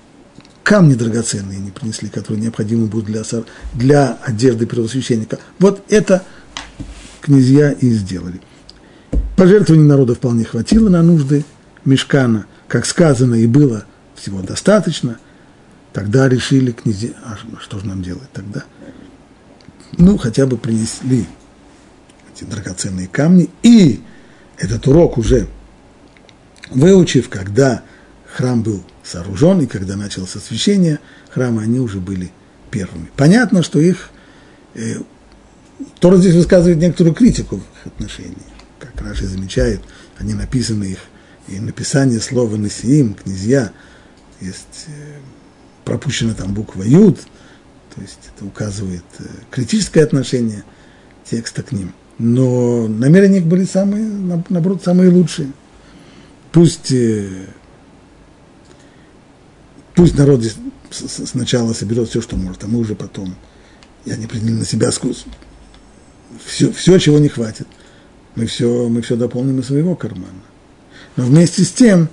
[0.63, 3.23] камни драгоценные не принесли, которые необходимы будут для,
[3.73, 5.39] для одежды первосвященника.
[5.59, 6.23] Вот это
[7.21, 8.41] князья и сделали.
[9.37, 11.45] Пожертвований народа вполне хватило на нужды
[11.85, 15.17] мешкана, как сказано, и было всего достаточно.
[15.93, 18.63] Тогда решили князья, а что же нам делать тогда?
[19.97, 21.27] Ну, хотя бы принесли
[22.41, 24.01] эти драгоценные камни, и
[24.57, 25.47] этот урок уже
[26.69, 27.83] выучив, когда
[28.35, 30.99] храм был сооружен, и когда началось освящение
[31.29, 32.31] храма, они уже были
[32.69, 33.09] первыми.
[33.15, 34.09] Понятно, что их
[34.75, 34.95] э,
[35.99, 38.37] Тора здесь высказывает некоторую критику в их отношении.
[38.79, 39.81] Как Раши замечает,
[40.17, 40.99] они написаны их,
[41.47, 43.71] и написание слова «насиим», «князья»,
[44.39, 45.19] есть э,
[45.83, 47.19] пропущена там буква «юд»,
[47.93, 50.63] то есть это указывает э, критическое отношение
[51.29, 51.93] текста к ним.
[52.23, 54.05] Но намерения их были самые,
[54.49, 55.51] наоборот, самые лучшие.
[56.51, 57.47] Пусть, э,
[59.95, 60.55] пусть народ здесь
[60.91, 63.33] сначала соберет все, что может, а мы уже потом,
[64.05, 67.65] и они приняли на себя все, все, чего не хватит,
[68.35, 70.43] мы все, мы все дополним из своего кармана.
[71.15, 72.07] Но вместе с тем,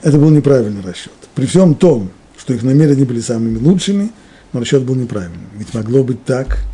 [0.00, 1.12] это был неправильный расчет.
[1.34, 4.12] При всем том, что их намерения были самыми лучшими,
[4.54, 5.50] но расчет был неправильным.
[5.56, 6.64] Ведь могло быть так,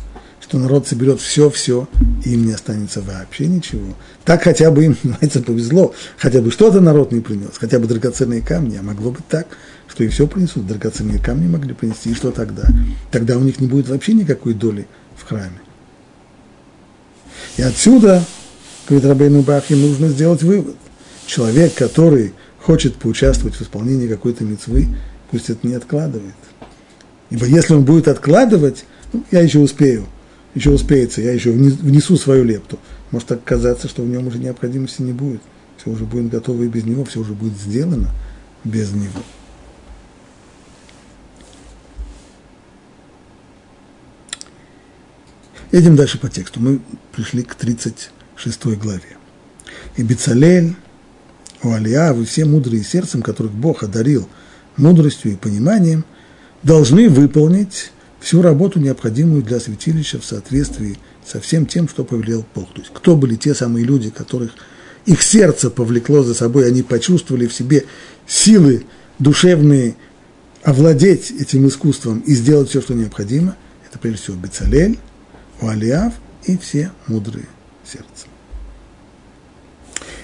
[0.47, 1.87] что народ соберет все-все,
[2.23, 3.95] и им не останется вообще ничего.
[4.23, 8.41] Так хотя бы им, знаете, повезло, хотя бы что-то народ не принес, хотя бы драгоценные
[8.41, 9.47] камни, а могло быть так,
[9.87, 12.63] что и все принесут, драгоценные камни могли принести, и что тогда?
[13.11, 15.59] Тогда у них не будет вообще никакой доли в храме.
[17.57, 18.23] И отсюда,
[18.87, 20.75] говорит Рабейну Бахи, нужно сделать вывод.
[21.25, 24.89] Человек, который хочет поучаствовать в исполнении какой-то мецвы,
[25.31, 26.35] пусть это не откладывает.
[27.31, 30.05] Ибо если он будет откладывать, ну, я еще успею,
[30.55, 32.79] еще успеется, я еще внесу свою лепту.
[33.11, 35.41] Может оказаться, что в нем уже необходимости не будет.
[35.77, 38.09] Все уже будет готово и без него, все уже будет сделано
[38.63, 39.21] без него.
[45.71, 46.61] Едем дальше по тексту.
[46.61, 46.79] Мы
[47.11, 49.17] пришли к 36 главе.
[49.97, 50.75] И Бецалель,
[51.63, 54.27] Уалия, вы все мудрые сердцем, которых Бог одарил
[54.77, 56.05] мудростью и пониманием,
[56.63, 57.91] должны выполнить
[58.25, 62.73] всю работу, необходимую для святилища в соответствии со всем тем, что повелел Бог.
[62.73, 64.53] То есть кто были те самые люди, которых
[65.05, 67.85] их сердце повлекло за собой, они почувствовали в себе
[68.25, 68.85] силы
[69.19, 69.95] душевные
[70.63, 73.55] овладеть этим искусством и сделать все, что необходимо.
[73.87, 74.97] Это прежде всего Бецалель,
[75.61, 76.13] Уалиав
[76.45, 77.45] и все мудрые
[77.85, 78.29] сердцем.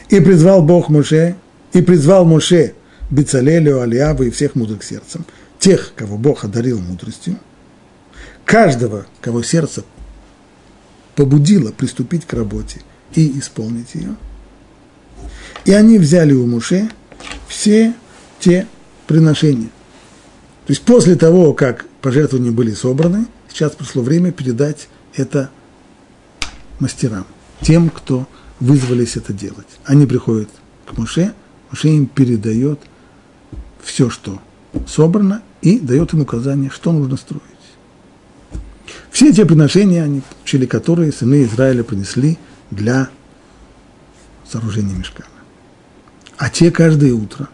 [0.10, 1.36] И призвал Бог Моше,
[1.72, 2.74] и призвал Моше
[3.12, 5.24] Бицалелю, Алиаву и всех мудрых сердцем,
[5.60, 7.38] тех, кого Бог одарил мудростью,
[8.46, 9.84] каждого, кого сердце
[11.16, 12.82] побудило приступить к работе
[13.16, 14.16] и исполнить ее.
[15.66, 16.90] И они взяли у Муше
[17.48, 17.94] все
[18.40, 18.68] те
[19.08, 19.70] приношения.
[20.66, 25.50] То есть после того, как пожертвования были собраны, сейчас пришло время передать это
[26.80, 27.26] мастерам,
[27.62, 28.28] тем, кто
[28.60, 29.68] вызвались это делать.
[29.86, 30.50] Они приходят
[30.86, 31.34] к Муше,
[31.70, 32.80] Муше им передает
[33.84, 34.40] все, что
[34.88, 37.44] собрано, и дает им указание, что нужно строить.
[39.12, 42.38] Все те приношения, они получили, которые сыны Израиля принесли
[42.72, 43.10] для
[44.50, 45.28] сооружения мешкана.
[46.38, 47.50] А те каждое утро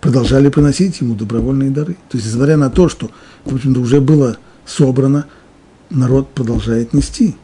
[0.00, 1.94] продолжали приносить ему добровольные дары.
[2.08, 3.10] То есть, несмотря на то, что,
[3.44, 5.26] в общем-то, уже было собрано,
[5.90, 7.36] народ продолжает нести.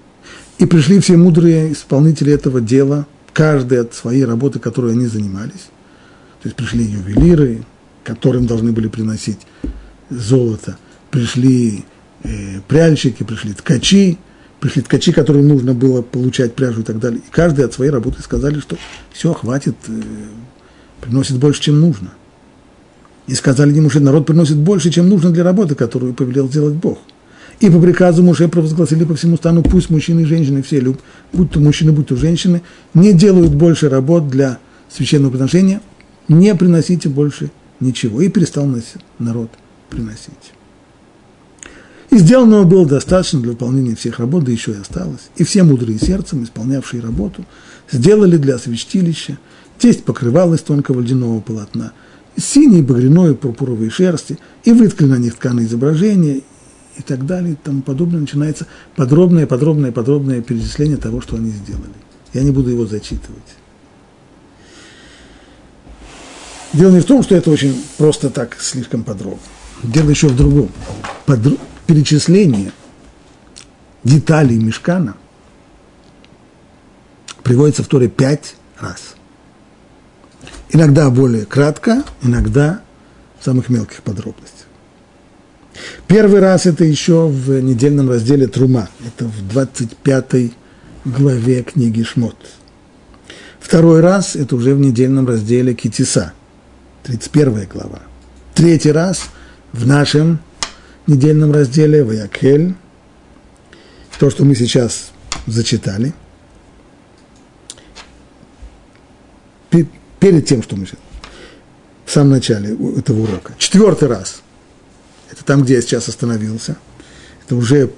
[0.59, 5.71] И пришли все мудрые исполнители этого дела, каждый от своей работы, которой они занимались.
[6.43, 7.65] То есть пришли ювелиры,
[8.05, 9.41] которым должны были приносить
[10.11, 10.77] золото,
[11.11, 11.85] пришли
[12.69, 14.19] пряльщики, пришли ткачи,
[14.61, 17.21] пришли ткачи, которым нужно было получать пряжу и так далее.
[17.21, 18.77] И каждый от своей работы сказали, что
[19.13, 19.93] все, хватит, э,
[21.01, 22.13] приносит больше, чем нужно.
[23.27, 26.99] И сказали ему, что народ приносит больше, чем нужно для работы, которую повелел сделать Бог.
[27.61, 31.01] И по приказу Муше провозгласили по всему стану, пусть мужчины и женщины, все, люб,
[31.33, 32.63] будь то мужчины, будь то женщины,
[32.95, 34.59] не делают больше работ для
[34.91, 35.81] священного приношения,
[36.29, 38.21] не приносите больше ничего.
[38.21, 38.69] И перестал
[39.19, 39.51] народ
[39.91, 40.53] приносить.
[42.13, 45.31] И сделанного было достаточно для выполнения всех работ, да еще и осталось.
[45.37, 47.47] И все мудрые сердцем, исполнявшие работу,
[47.91, 49.39] сделали для святилища
[49.79, 51.93] тесть покрывал из тонкого льняного полотна,
[52.37, 56.43] синей, багряной, пурпуровой шерсти, и выткали на них тканые изображения,
[56.99, 58.21] и так далее, и тому подобное.
[58.21, 61.95] Начинается подробное, подробное, подробное перечисление того, что они сделали.
[62.35, 63.57] Я не буду его зачитывать.
[66.75, 69.41] Дело не в том, что это очень просто так, слишком подробно.
[69.83, 70.69] Дело еще в другом.
[71.25, 71.57] Подро...
[71.87, 72.73] Перечисление
[74.05, 75.17] деталей мешкана
[77.43, 79.15] приводится в Торе пять раз.
[80.71, 82.83] Иногда более кратко, иногда
[83.39, 84.67] в самых мелких подробностях.
[86.07, 88.89] Первый раз это еще в недельном разделе Трума.
[89.07, 90.53] Это в 25
[91.05, 92.37] главе книги Шмот.
[93.59, 96.33] Второй раз это уже в недельном разделе Китиса,
[97.05, 98.01] 31 глава.
[98.55, 99.31] Третий раз
[99.73, 100.41] в нашем
[101.11, 102.75] недельном разделе Ваякель,
[104.19, 105.11] то, что мы сейчас
[105.47, 106.13] зачитали.
[110.23, 111.01] перед тем, что мы сейчас,
[112.07, 113.55] в самом начале этого урока.
[113.59, 114.43] Четвертый раз,
[115.33, 116.77] это там, где я сейчас остановился,
[117.45, 117.91] это уже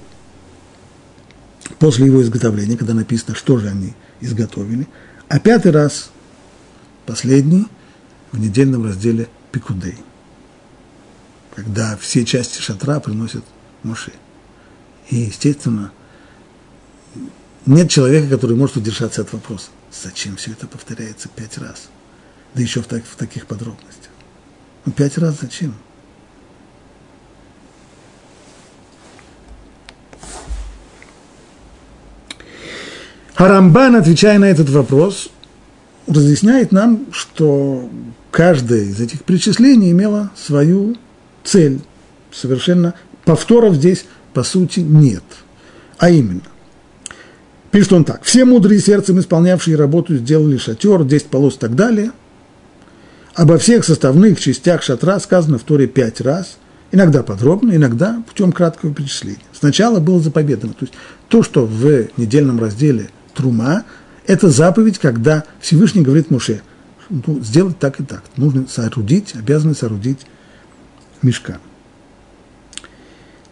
[1.79, 4.88] после его изготовления, когда написано, что же они изготовили.
[5.29, 6.11] А пятый раз,
[7.05, 7.67] последний,
[8.33, 9.99] в недельном разделе Пикудей,
[11.55, 13.45] когда все части шатра приносят
[13.83, 14.12] Моше.
[15.11, 15.93] И, естественно,
[17.67, 21.88] нет человека, который может удержаться от вопроса, зачем все это повторяется пять раз–
[22.55, 24.11] да еще в, так, в таких подробностях.
[24.85, 25.75] Ну, пять раз зачем?
[33.35, 35.29] Харамбан, отвечая на этот вопрос,
[36.07, 37.90] разъясняет нам, что
[38.31, 40.97] каждое из этих перечислений имело свою
[41.44, 41.80] цель.
[42.33, 45.22] Совершенно повторов здесь, по сути, нет.
[45.98, 46.42] А именно,
[47.70, 48.24] пишет он так.
[48.24, 52.11] Все мудрые сердцем исполнявшие работу сделали шатер, 10 полос и так далее–
[53.35, 56.57] Обо всех составных частях шатра сказано в Торе пять раз,
[56.92, 59.42] иногда подробно, иногда путем краткого перечисления.
[59.52, 60.94] Сначала было заповедано, то есть
[61.28, 63.83] то, что в недельном разделе Трума,
[64.28, 66.62] это заповедь, когда Всевышний говорит Муше,
[67.11, 70.20] ну, сделать так и так, нужно соорудить, обязаны соорудить
[71.22, 71.59] мешка.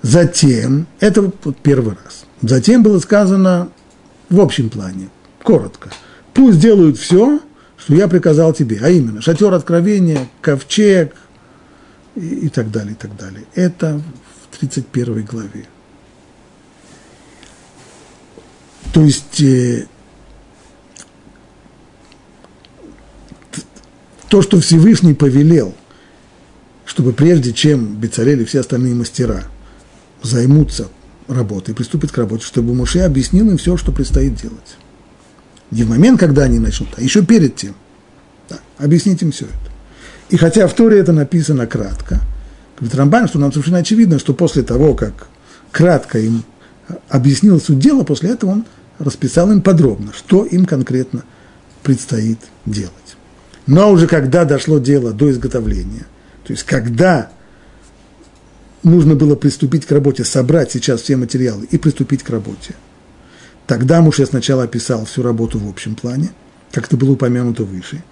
[0.03, 3.71] Затем, это вот первый раз, затем было сказано
[4.33, 5.11] в общем плане,
[5.43, 5.91] коротко,
[6.33, 7.41] пусть делают все,
[7.77, 11.15] что я приказал тебе, а именно шатер откровения, ковчег
[12.15, 13.45] и, и так далее, и так далее.
[13.55, 14.01] Это
[14.51, 15.67] в 31 главе.
[18.93, 19.87] То есть э,
[24.29, 25.75] то, что Всевышний повелел,
[26.85, 29.45] чтобы прежде чем Бецалель и все остальные мастера
[30.23, 30.89] займутся
[31.29, 34.77] работой, приступят к работе, чтобы Муше объяснил им все, что предстоит делать.
[35.71, 37.75] Не в момент, когда они начнут, а еще перед тем.
[38.49, 39.73] Да, объяснить им все это.
[40.29, 42.21] И хотя в Торе это написано кратко,
[42.77, 45.29] говорит Рамбан, что нам совершенно очевидно, что после того, как
[45.71, 46.45] кратко им
[47.09, 48.65] объяснил суть дела, после этого он
[48.99, 51.25] расписал им подробно, что им конкретно
[51.83, 52.93] предстоит делать.
[53.67, 56.07] Но уже когда дошло дело до изготовления,
[56.45, 57.31] то есть когда
[58.83, 62.75] нужно было приступить к работе, собрать сейчас все материалы и приступить к работе,
[63.67, 66.31] тогда Муше сначала описал всю работу в общем плане,
[66.73, 68.03] как это было упомянуто выше.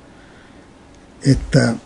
[1.23, 1.79] Это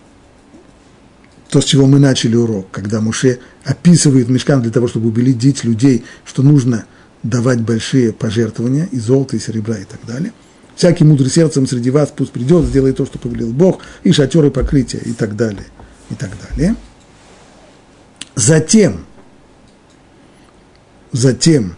[1.48, 6.04] то, с чего мы начали урок, когда Муше описывает мешкан для того, чтобы убедить людей,
[6.24, 6.84] что нужно
[7.22, 10.32] давать большие пожертвования и золота, и серебра, и так далее–
[10.76, 14.98] Всякий мудрый сердцем среди вас пусть придет, сделает то, что повелел Бог, и шатеры покрытия,
[14.98, 15.66] и так далее,
[16.10, 16.76] и так далее.
[18.34, 19.06] Затем,
[21.12, 21.76] затем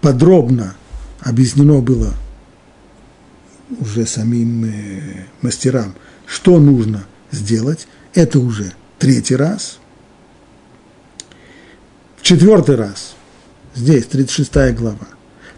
[0.00, 0.76] подробно
[1.20, 2.14] объяснено было
[3.78, 5.94] уже самим э, мастерам,
[6.26, 7.86] что нужно сделать.
[8.14, 9.78] Это уже третий раз.
[12.16, 13.14] В четвертый раз,
[13.74, 15.08] здесь 36 глава,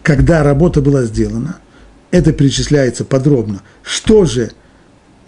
[0.02, 1.60] когда работа была сделана–
[2.10, 4.52] это перечисляется подробно, что же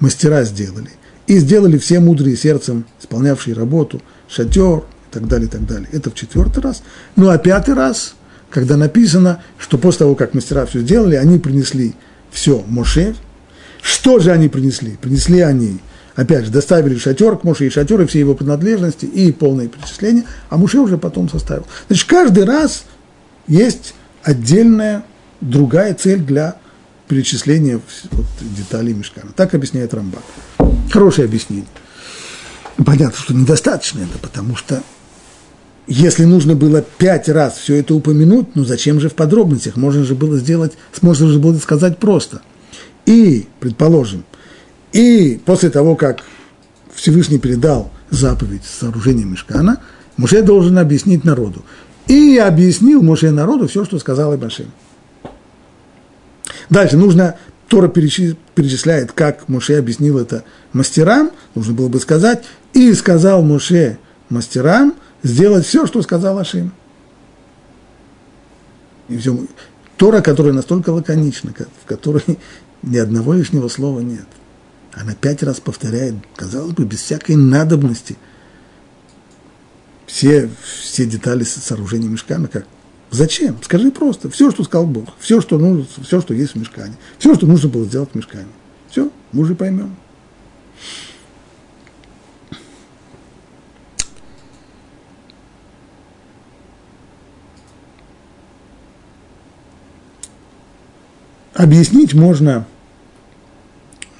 [0.01, 0.91] мастера сделали.
[1.29, 5.87] И сделали все мудрые сердцем, исполнявшие работу, шатер и так далее, и так далее.
[5.93, 6.83] Это в четвертый раз.
[7.17, 8.15] Ну а пятый раз,
[8.49, 11.95] когда написано, что после того, как мастера все сделали, они принесли
[12.31, 13.15] все Моше.
[13.83, 14.97] Что же они принесли?
[14.97, 15.79] Принесли они,
[16.17, 20.25] опять же, доставили шатер к Моше, и шатер, и все его принадлежности, и полное перечисление,
[20.49, 21.67] а Моше уже потом составил.
[21.89, 22.87] Значит, каждый раз
[23.47, 25.05] есть отдельная
[25.43, 26.57] другая цель для
[27.07, 27.81] перечисление
[28.13, 29.33] вот, деталей Мешкана.
[29.37, 30.23] Так объясняет Рамбак.
[30.91, 31.67] Хорошее объяснение.
[32.85, 34.83] Понятно, что недостаточно это, потому что
[35.87, 39.77] если нужно было пять раз все это упомянуть, ну зачем же в подробностях?
[39.77, 42.43] Можно же было сделать, можно же было сказать просто.
[43.07, 44.25] И, предположим,
[44.93, 46.23] и после того, как
[46.95, 49.81] Всевышний передал заповедь сооружения Мешкана,
[50.17, 51.65] Муше должен объяснить народу.
[52.07, 54.73] И объяснил Муше народу все, что сказал Ибашим.
[56.71, 57.37] Дальше нужно,
[57.69, 63.99] Тора перечисляет, как Моше объяснил это мастерам, нужно было бы сказать, и сказал Моше
[64.31, 66.73] мастерам сделать все, что сказал Ашим.
[69.09, 69.39] И все.
[69.97, 71.53] Тора, которая настолько лаконична,
[71.83, 72.39] в которой
[72.83, 74.27] ни одного лишнего слова нет.
[74.95, 78.17] Она пять раз повторяет, казалось бы, без всякой надобности
[80.07, 80.49] все,
[80.83, 82.67] все детали сооружения мешкана, как
[83.11, 83.57] Зачем?
[83.63, 84.31] Скажи просто.
[84.31, 85.09] Все, что сказал Бог.
[85.19, 86.95] Все, что нужно, все, что есть в мешкане.
[87.19, 88.49] Все, что нужно было сделать в мешкане.
[88.91, 89.97] Все, мы уже поймем.
[101.55, 102.69] Объяснить можно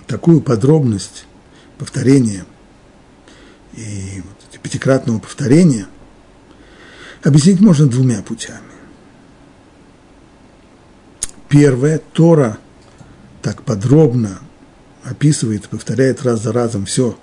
[0.09, 1.27] такую подробность
[1.79, 2.45] повторения
[3.75, 5.87] и вот пятикратного повторения
[7.23, 8.68] объяснить можно двумя путями.
[11.49, 12.59] Первое, Тора
[13.43, 14.41] так подробно
[15.03, 17.19] описывает повторяет раз за разом все,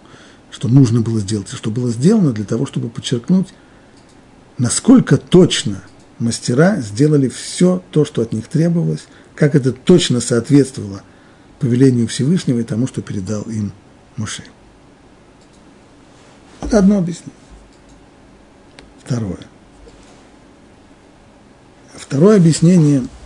[0.50, 3.54] что нужно было сделать, и что было сделано для того, чтобы подчеркнуть,
[4.58, 5.84] насколько точно
[6.18, 9.06] мастера сделали все то, что от них требовалось,
[9.36, 11.04] как это точно соответствовало
[11.60, 13.74] повелению Всевышнего и тому, что передал им
[14.16, 14.44] Моше.
[16.62, 17.34] Это одно объяснение.
[19.04, 19.40] Второе.
[21.96, 23.06] Второе объяснение–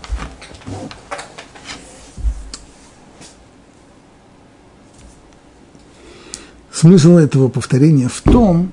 [6.71, 8.71] Смысл этого повторения в том,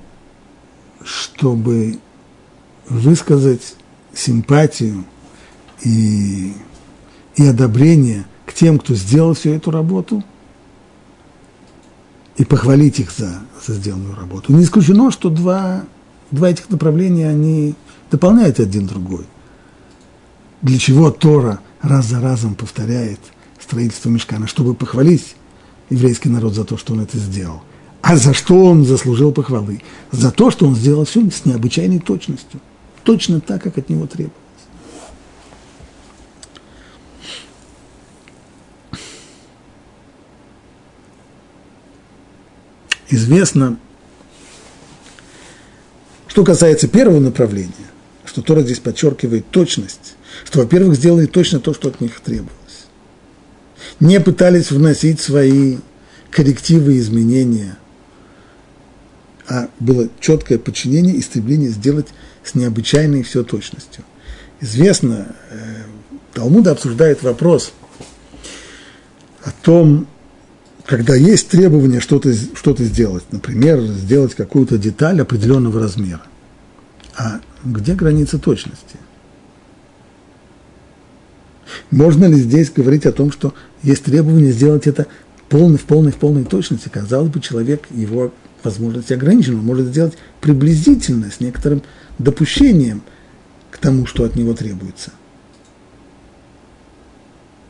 [1.03, 1.99] чтобы
[2.89, 3.75] высказать
[4.15, 5.05] симпатию
[5.83, 6.53] и,
[7.35, 10.23] и одобрение к тем, кто сделал всю эту работу,
[12.37, 14.53] и похвалить их за, за сделанную работу.
[14.53, 15.85] Не исключено, что два,
[16.31, 17.75] два этих направления, они
[18.11, 19.27] дополняют один другой.
[20.63, 23.21] Для чего Тора раз за разом повторяет
[23.61, 25.37] строительство мешкана, чтобы похвалить
[25.91, 27.63] еврейский народ за то, что он это сделал–
[28.07, 29.83] а за что он заслужил похвалы?
[30.13, 32.61] За то, что он сделал все с необычайной точностью.
[33.03, 34.37] Точно так, как от него требовалось.
[43.11, 43.77] Известно,
[46.29, 47.73] что касается первого направления,
[48.37, 52.53] что Тора здесь подчеркивает точность, что, во-первых, сделали точно то, что от них требовалось.
[53.99, 55.79] Не пытались вносить свои
[56.31, 57.79] коррективы и изменения–
[59.49, 62.09] а было четкое подчинение и стремление сделать
[62.43, 64.05] с необычайной все точностью.
[64.61, 65.85] Известно, э,
[66.33, 67.73] Талмуда обсуждает вопрос
[69.45, 70.09] о том,
[70.85, 76.23] когда есть требование что-то что сделать, например, сделать какую-то деталь определенного размера.
[77.17, 78.97] А где граница точности?
[81.91, 85.07] Можно ли здесь говорить о том, что есть требование сделать это
[85.49, 86.89] полной, в полной, в полной точности?
[86.89, 91.83] Казалось бы, человек, его возможности ограничены, он может сделать приблизительно, с некоторым
[92.19, 93.03] допущением
[93.71, 95.11] к тому, что от него требуется.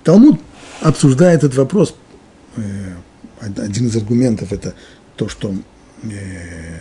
[0.02, 0.40] Талмуд
[0.80, 1.94] обсуждает этот вопрос.
[2.56, 2.62] Э,
[3.40, 4.74] один из аргументов– это
[5.16, 5.54] то, что
[6.02, 6.80] э,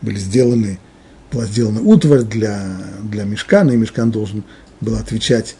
[0.00, 0.78] были сделаны,
[1.36, 2.66] была сделана утварь для,
[3.02, 4.42] для мешкана, и мешкан должен
[4.80, 5.56] был отвечать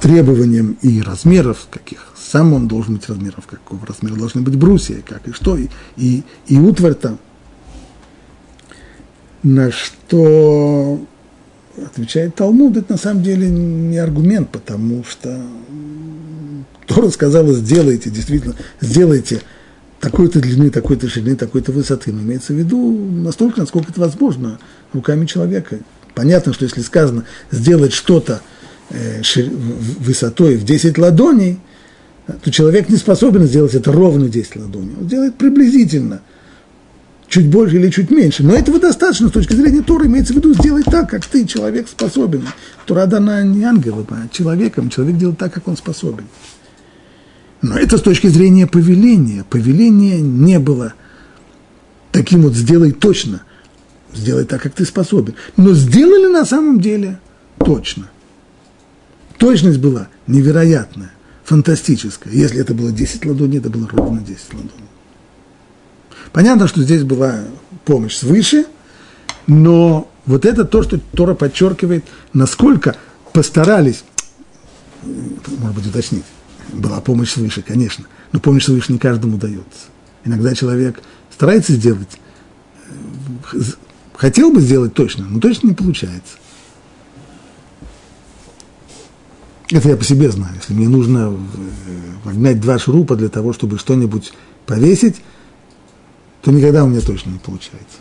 [0.00, 2.06] требованиям и размеров, каких.
[2.16, 4.14] Сам он должен быть размеров, какого размера.
[4.14, 7.18] Должны быть брусья, как и что, и, и, и утварь там.
[9.42, 11.04] На что
[11.84, 15.42] отвечает Талмуд, это на самом деле не аргумент, потому что
[16.86, 19.42] Тора сказала, сделайте, действительно, сделайте
[20.00, 22.12] такой-то длины, такой-то ширины, такой-то высоты.
[22.12, 24.58] Но имеется в виду настолько, насколько это возможно
[24.92, 25.78] руками человека.
[26.14, 28.40] Понятно, что если сказано сделать что-то
[28.88, 29.22] э,
[30.00, 31.60] высотой в 10 ладоней,
[32.42, 34.94] то человек не способен сделать это ровно 10 ладоней.
[34.98, 36.22] Он делает приблизительно,
[37.28, 38.42] чуть больше или чуть меньше.
[38.42, 40.06] Но этого достаточно с точки зрения Торы.
[40.06, 42.46] Имеется в виду сделать так, как ты, человек, способен.
[42.86, 44.90] Тора дана не ангелам, а человеком.
[44.90, 46.24] Человек делает так, как он способен.
[47.62, 49.44] Но это с точки зрения повеления.
[49.48, 50.94] Повеление не было
[52.10, 53.42] таким вот «сделай точно»,
[54.14, 55.34] «сделай так, как ты способен».
[55.56, 57.20] Но сделали на самом деле
[57.58, 58.10] точно.
[59.36, 61.12] Точность была невероятная,
[61.44, 62.32] фантастическая.
[62.32, 64.74] Если это было 10 ладоней, это было ровно 10 ладоней.
[66.32, 67.40] Понятно, что здесь была
[67.84, 68.66] помощь свыше,
[69.46, 72.96] но вот это то, что Тора подчеркивает, насколько
[73.32, 74.04] постарались,
[75.02, 76.24] может быть, уточнить,
[76.72, 79.88] была помощь свыше, конечно, но помощь свыше не каждому дается.
[80.24, 81.00] Иногда человек
[81.32, 82.18] старается сделать,
[83.52, 83.60] э,
[84.14, 86.36] хотел бы сделать точно, но точно не получается.
[89.70, 90.54] Это я по себе знаю.
[90.56, 91.36] Если мне нужно
[92.24, 94.32] вогнать два шурупа для того, чтобы что-нибудь
[94.66, 95.22] повесить,
[96.42, 97.98] то никогда у меня точно не получается.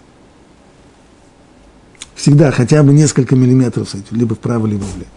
[2.15, 5.07] Всегда хотя бы несколько миллиметров с этим, либо вправо, либо влево.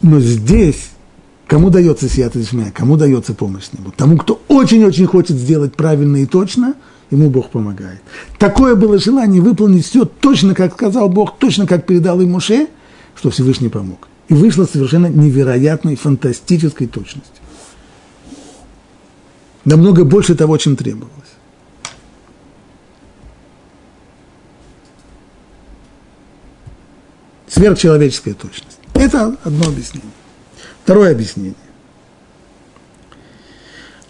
[0.00, 0.91] Но здесь
[1.46, 3.92] Кому дается сията дешмя, кому дается помощь с нему?
[3.94, 6.74] Тому, кто очень-очень хочет сделать правильно и точно,
[7.10, 8.00] ему Бог помогает.
[8.38, 12.68] Такое было желание выполнить все точно, как сказал Бог, точно, как передал ему Ше,
[13.14, 14.08] что Всевышний помог.
[14.28, 17.42] И вышло совершенно невероятной, фантастической точностью.
[19.64, 21.12] Намного больше того, чем требовалось.
[27.46, 28.78] Сверхчеловеческая точность.
[28.94, 30.10] Это одно объяснение.
[30.84, 31.54] Второе объяснение.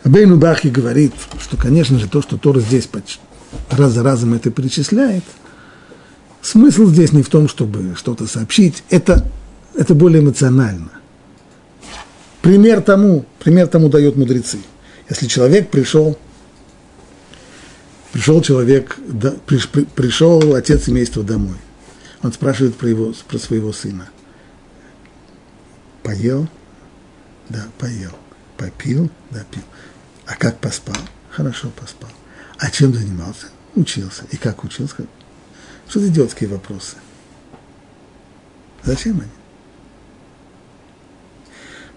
[0.05, 2.89] Абейну Бахи говорит, что, конечно же, то, что Тора здесь
[3.71, 5.23] раз за разом это перечисляет,
[6.41, 9.25] смысл здесь не в том, чтобы что-то сообщить, это,
[9.75, 10.91] это более эмоционально.
[12.41, 14.59] Пример тому, пример тому дают мудрецы.
[15.09, 16.19] Если человек пришел,
[18.13, 21.59] пришел человек, да, приш, при, пришел отец семейства домой,
[22.23, 24.09] он спрашивает про, его, про своего сына.
[26.03, 26.49] Поел?
[27.49, 28.13] Да, поел.
[28.57, 29.11] Попил?
[29.31, 29.63] Да, пил.
[30.27, 30.97] А как поспал?
[31.31, 32.11] Хорошо поспал.
[32.59, 33.47] А чем занимался?
[33.75, 34.25] Учился.
[34.31, 35.07] И как учился?
[35.89, 36.97] Что за идиотские вопросы?
[38.85, 39.31] Зачем они?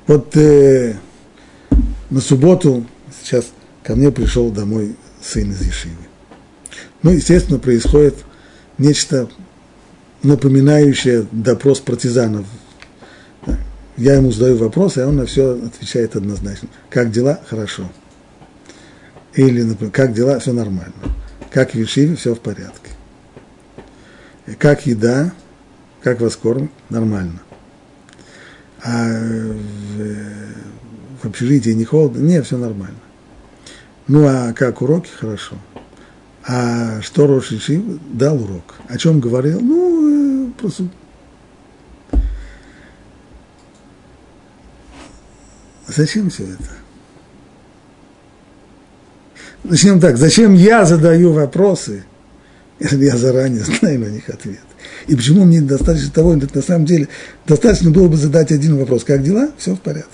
[0.07, 0.97] Вот э,
[2.09, 2.85] на субботу
[3.23, 3.47] сейчас
[3.83, 5.95] ко мне пришел домой сын из Ешивы.
[7.01, 8.15] Ну, естественно, происходит
[8.77, 9.29] нечто
[10.23, 12.45] напоминающее допрос партизанов
[13.97, 16.67] я ему задаю вопрос, и он на все отвечает однозначно.
[16.89, 17.39] Как дела?
[17.47, 17.89] Хорошо.
[19.33, 20.39] Или, например, как дела?
[20.39, 20.93] Все нормально.
[21.51, 22.15] Как в Ешиве?
[22.15, 22.91] Все в порядке.
[24.59, 25.33] Как еда?
[26.01, 26.71] Как вас кормят?
[26.89, 27.39] Нормально.
[28.83, 30.03] А в,
[31.21, 32.19] в общежитии не холодно?
[32.19, 32.99] Нет, все нормально.
[34.07, 35.09] Ну, а как уроки?
[35.09, 35.55] Хорошо.
[36.47, 37.51] А что Рош
[38.11, 38.75] дал урок?
[38.87, 39.59] О чем говорил?
[39.59, 40.83] Ну, э, просто
[45.87, 46.71] Зачем все это?
[49.63, 50.17] Начнем так.
[50.17, 52.03] Зачем я задаю вопросы,
[52.79, 54.59] если я заранее знаю на них ответ?
[55.07, 57.07] И почему мне достаточно того, на самом деле,
[57.45, 59.03] достаточно было бы задать один вопрос.
[59.03, 59.49] Как дела?
[59.57, 60.09] Все в порядке.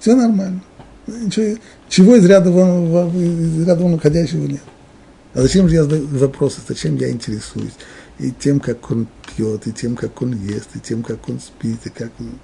[0.00, 0.62] Все нормально.
[1.06, 4.60] Ничего, чего из ряда, вон, из ряда вон уходящего нет.
[5.34, 7.74] А зачем же я задаю вопросы, зачем я интересуюсь?
[8.18, 11.78] И тем, как он пьет, и тем, как он ест, и тем, как он спит,
[11.84, 12.38] и как он...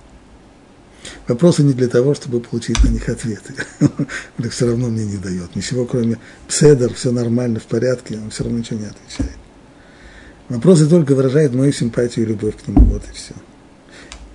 [1.28, 3.54] Вопросы не для того, чтобы получить на них ответы.
[3.80, 5.54] Он их все равно мне не дает.
[5.56, 9.38] Ничего, кроме пседер, все нормально, в порядке, он все равно ничего не отвечает.
[10.48, 13.34] Вопросы только выражают мою симпатию и любовь к нему, вот и все.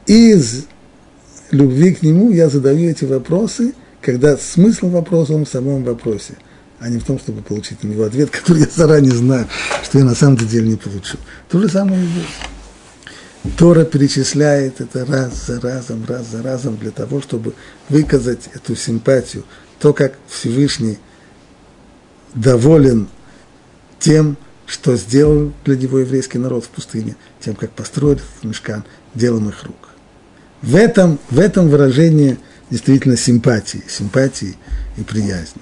[0.08, 0.66] из
[1.52, 6.34] любви к нему я задаю эти вопросы, когда смысл вопроса он в самом вопросе,
[6.80, 9.48] а не в том, чтобы получить на него ответ, который я заранее знаю,
[9.84, 11.18] что я на самом деле не получу.
[11.50, 12.26] То же самое и здесь.
[13.58, 17.54] Тора перечисляет это раз за разом, раз за разом для того, чтобы
[17.88, 19.46] выказать эту симпатию,
[19.80, 21.00] то, как Всевышний
[22.34, 23.08] доволен
[23.98, 28.84] тем, что сделал для него еврейский народ в пустыне, тем, как построил этот мешкан,
[29.16, 29.90] делом их рук.
[30.62, 32.38] В этом, в этом выражение
[32.70, 34.58] действительно симпатии, симпатии
[34.98, 35.62] и приязни.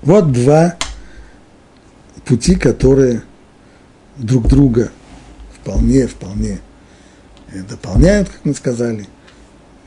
[0.00, 0.76] Вот два
[2.24, 3.22] пути, которые
[4.16, 4.92] друг друга
[5.68, 6.60] вполне, вполне
[7.52, 9.06] э, дополняют, как мы сказали,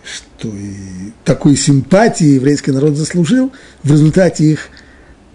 [0.03, 3.51] что и такой симпатии еврейский народ заслужил
[3.83, 4.69] в результате их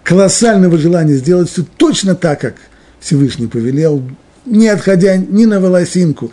[0.03, 2.55] колоссального желания сделать все точно так, как
[3.01, 4.01] Всевышний повелел,
[4.45, 6.31] не отходя ни на волосинку,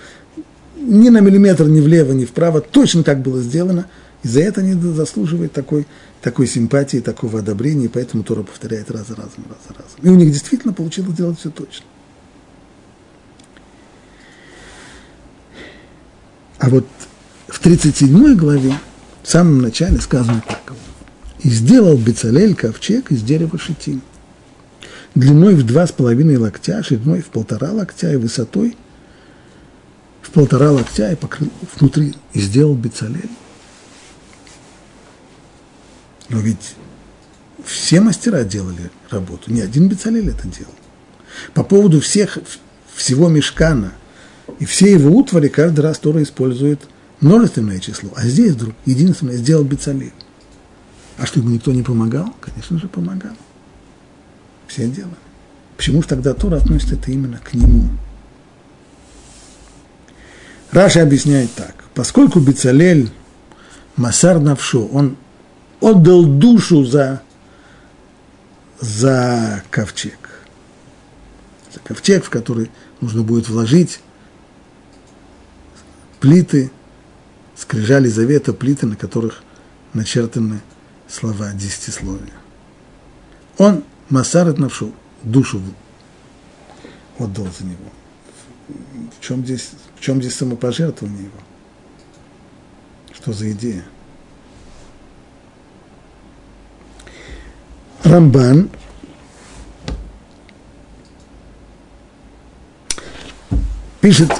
[0.76, 3.86] ни на миллиметр ни влево, ни вправо, точно так было сделано,
[4.22, 5.86] и за это они заслуживают такой,
[6.22, 9.98] такой симпатии, такого одобрения, и поэтому Тора повторяет раз за разом, раз за разом.
[10.02, 11.84] И у них действительно получилось сделать все точно.
[16.58, 16.86] А вот
[17.48, 18.74] в 37 главе,
[19.22, 20.72] в самом начале сказано так.
[21.40, 24.00] «И сделал Бецалель ковчег из дерева шитин,
[25.14, 28.76] длиной в два с половиной локтя, шириной в полтора локтя и высотой
[30.22, 33.30] в полтора локтя и покрыл внутри, и сделал Бецалель.
[36.30, 36.74] Но ведь
[37.64, 40.74] все мастера делали работу, не один Бецалель это делал.
[41.52, 42.38] По поводу всех,
[42.94, 43.92] всего мешкана
[44.58, 46.80] и все его утвари каждый раз Тора использует
[47.20, 50.12] множественное число, а здесь вдруг единственное сделал Бецалель.
[51.16, 52.34] А что ему никто не помогал?
[52.40, 53.32] Конечно же, помогал.
[54.66, 55.14] Все делали.
[55.76, 57.88] Почему же тогда Тора относит это именно к нему?
[60.70, 61.84] Раша объясняет так.
[61.94, 63.10] Поскольку Бецалель
[63.96, 65.16] Масар Навшу, он
[65.80, 67.22] отдал душу за,
[68.80, 70.18] за ковчег.
[71.72, 72.70] За ковчег, в который
[73.00, 74.00] нужно будет вложить
[76.24, 76.70] плиты,
[77.54, 79.42] скрижали завета, плиты, на которых
[79.92, 80.62] начертаны
[81.06, 82.32] слова десятисловия.
[83.58, 85.60] Он Масар Навшу, душу
[87.18, 87.90] отдал за него.
[89.18, 91.40] В чем здесь чем здесь самопожертвование его?
[93.12, 93.84] Что за идея?
[98.02, 98.70] Рамбан
[104.00, 104.32] пишет.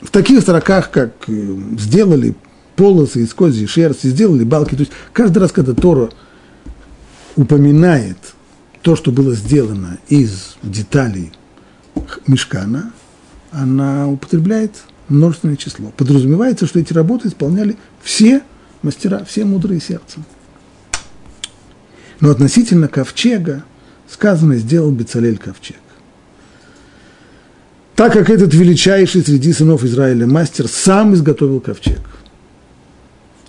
[0.00, 2.34] В таких строках, как э, сделали
[2.76, 6.10] полосы из козьей шерсти, сделали балки, то есть каждый раз, когда Тора
[7.36, 8.16] упоминает
[8.82, 11.32] то, что было сделано из деталей
[12.26, 12.92] Мешкана,
[13.50, 14.72] она употребляет
[15.08, 15.92] множественное число.
[15.96, 18.42] Подразумевается, что эти работы исполняли все
[18.82, 20.24] мастера, все мудрые сердцем.
[22.20, 23.64] Но относительно ковчега
[24.08, 25.76] сказано «сделал Бецалель ковчег».
[27.98, 31.98] Так как этот величайший среди сынов Израиля мастер сам изготовил ковчег.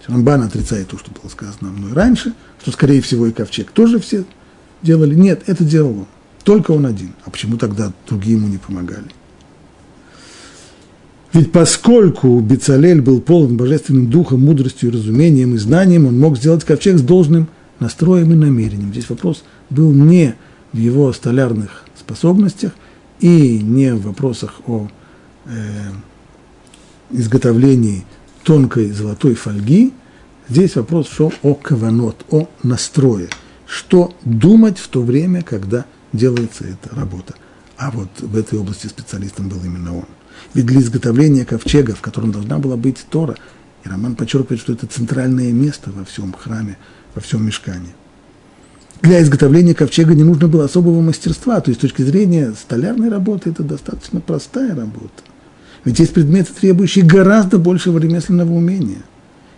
[0.08, 4.24] Рамбан отрицает то, что было сказано мной раньше, что, скорее всего, и ковчег тоже все
[4.82, 5.14] делали.
[5.14, 6.06] Нет, это делал он.
[6.44, 7.14] Только он один.
[7.26, 9.06] А почему тогда другие ему не помогали?
[11.32, 16.98] Ведь поскольку Бецалель был полон божественным духом, мудростью, разумением и знанием, он мог сделать ковчег
[16.98, 18.94] с должным настроем и намерением.
[18.94, 20.34] Здесь вопрос был не
[20.74, 22.72] в его столярных способностях
[23.20, 24.88] и не в вопросах о
[25.46, 25.52] э,
[27.12, 28.06] изготовлении
[28.44, 29.94] тонкой золотой фольги.
[30.48, 33.30] Здесь вопрос шел о каванот, о настрое.
[33.66, 37.36] Что думать в то время, когда делается эта работа.
[37.78, 40.06] А вот в этой области специалистом был именно он.
[40.54, 43.36] Ведь для изготовления ковчега, в котором должна была быть Тора,
[43.84, 46.78] и Роман подчеркивает, что это центральное место во всем храме,
[47.14, 47.94] во всем мешкане.
[49.02, 53.52] Для изготовления ковчега не нужно было особого мастерства, то есть с точки зрения столярной работы
[53.52, 55.24] это достаточно простая работа.
[55.86, 59.04] Ведь есть предметы, требующие гораздо большего ремесленного умения–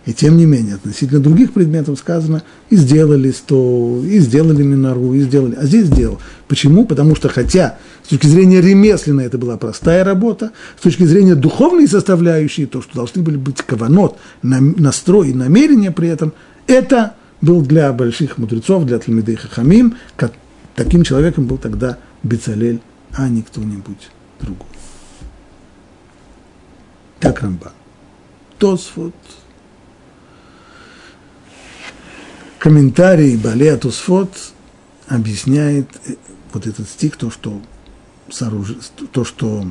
[0.04, 5.20] и тем не менее, относительно других предметов сказано, и сделали стол, и сделали минору, и
[5.20, 5.54] сделали.
[5.54, 6.18] А здесь сделал.
[6.48, 6.84] Почему?
[6.86, 11.86] Потому что хотя с точки зрения ремесленной это была простая работа, с точки зрения духовной
[11.86, 16.32] составляющей, то, что должны были быть каванот, настрой и намерения при этом,
[16.66, 20.32] это был для больших мудрецов, для Тальмидей Хахамим, как
[20.74, 22.80] таким человеком был тогда Бецалель,
[23.12, 24.08] а не кто-нибудь
[24.40, 24.66] другой.
[27.20, 27.72] Так Рамбан.
[28.58, 29.14] Тосфот–
[32.62, 34.52] комментарий Балея Тусфот
[35.08, 36.14] объясняет э,
[36.52, 37.60] вот этот стих, то, что
[38.30, 38.76] сооруж...
[39.10, 39.68] то, что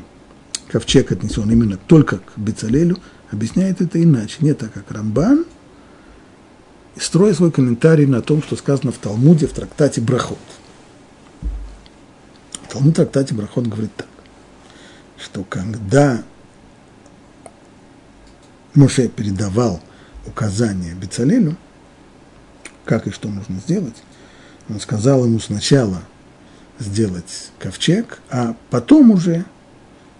[0.68, 2.98] ковчег отнесен именно только к Бецалелю,
[3.32, 5.46] объясняет это иначе, не так, как Рамбан,
[6.96, 10.38] и строя свой комментарий на том, что сказано в Талмуде, в трактате Брахот.
[12.70, 14.08] Талмуд в трактате Брахот говорит так,
[15.18, 16.24] что когда
[18.74, 19.82] Моше передавал
[20.26, 21.58] указания Бецалелю,
[22.86, 23.96] как и что нужно сделать,
[24.70, 26.02] он сказал ему сначала
[26.80, 29.46] сделать ковчег, а потом уже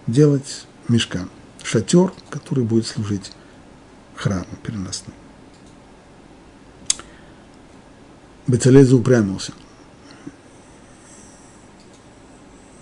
[0.06, 1.28] делать мешкан,
[1.62, 3.32] шатер, который будет служить
[4.14, 5.14] храму переносным.
[8.52, 9.52] Бецалель заупрямился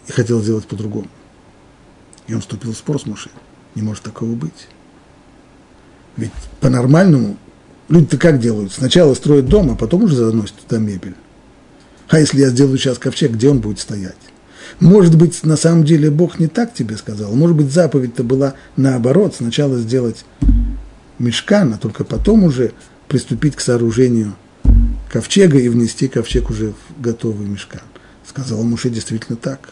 [0.09, 1.07] и хотел сделать по-другому.
[2.27, 3.31] И он вступил в спор с Моше.
[3.77, 4.67] Не может такого быть.
[6.17, 7.37] Ведь по-нормальному
[7.89, 8.73] люди-то как делают?
[8.73, 11.15] Сначала строят дом, а потом уже заносят туда мебель.
[12.09, 14.19] А если я сделаю сейчас ковчег, где он будет стоять?
[14.81, 17.33] Может быть, на самом деле Бог не так тебе сказал.
[17.37, 19.37] Может быть, заповедь-то была наоборот.
[19.37, 20.25] Сначала сделать
[21.21, 22.73] мешкан, а только потом уже
[23.07, 24.35] приступить к сооружению
[25.11, 27.83] ковчега и внести ковчег уже в готовый мешкан.
[28.27, 29.71] Сказал Муше действительно так.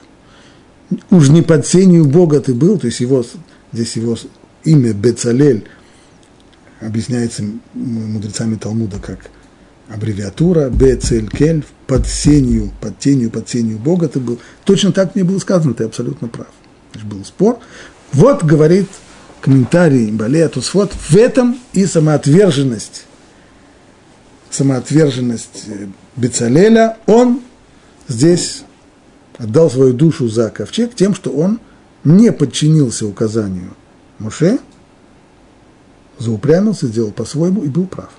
[1.10, 3.24] Уж не под сенью Бога ты был, то есть его,
[3.72, 4.16] здесь его
[4.64, 5.64] имя Бецалель
[6.80, 9.30] объясняется мудрецами Талмуда как
[9.88, 14.38] аббревиатура Бецелькель, под сенью, под тенью, под сенью Бога ты был.
[14.64, 16.48] Точно так мне было сказано, ты абсолютно прав.
[16.92, 17.58] Значит, был спор.
[18.12, 18.88] Вот, говорит
[19.40, 23.04] комментарий Балея Тусфот, в этом и самоотверженность,
[24.50, 25.86] самоотверженность э,
[26.16, 27.42] Бецалеля, он
[28.08, 28.62] здесь
[29.38, 31.60] отдал свою душу за ковчег тем, что он
[32.04, 33.74] не подчинился указанию
[34.18, 34.58] Моше,
[36.18, 38.10] заупрямился, сделал по-своему и был прав.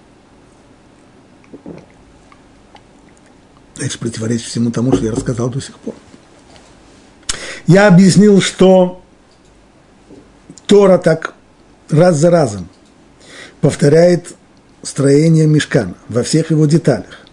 [3.78, 5.96] Это противоречит всему тому, что я рассказал до сих пор.
[7.66, 9.02] Я объяснил, что
[10.66, 11.34] Тора так
[11.90, 12.68] раз за разом
[13.62, 14.36] повторяет
[14.84, 17.26] строение мешкана во всех его деталях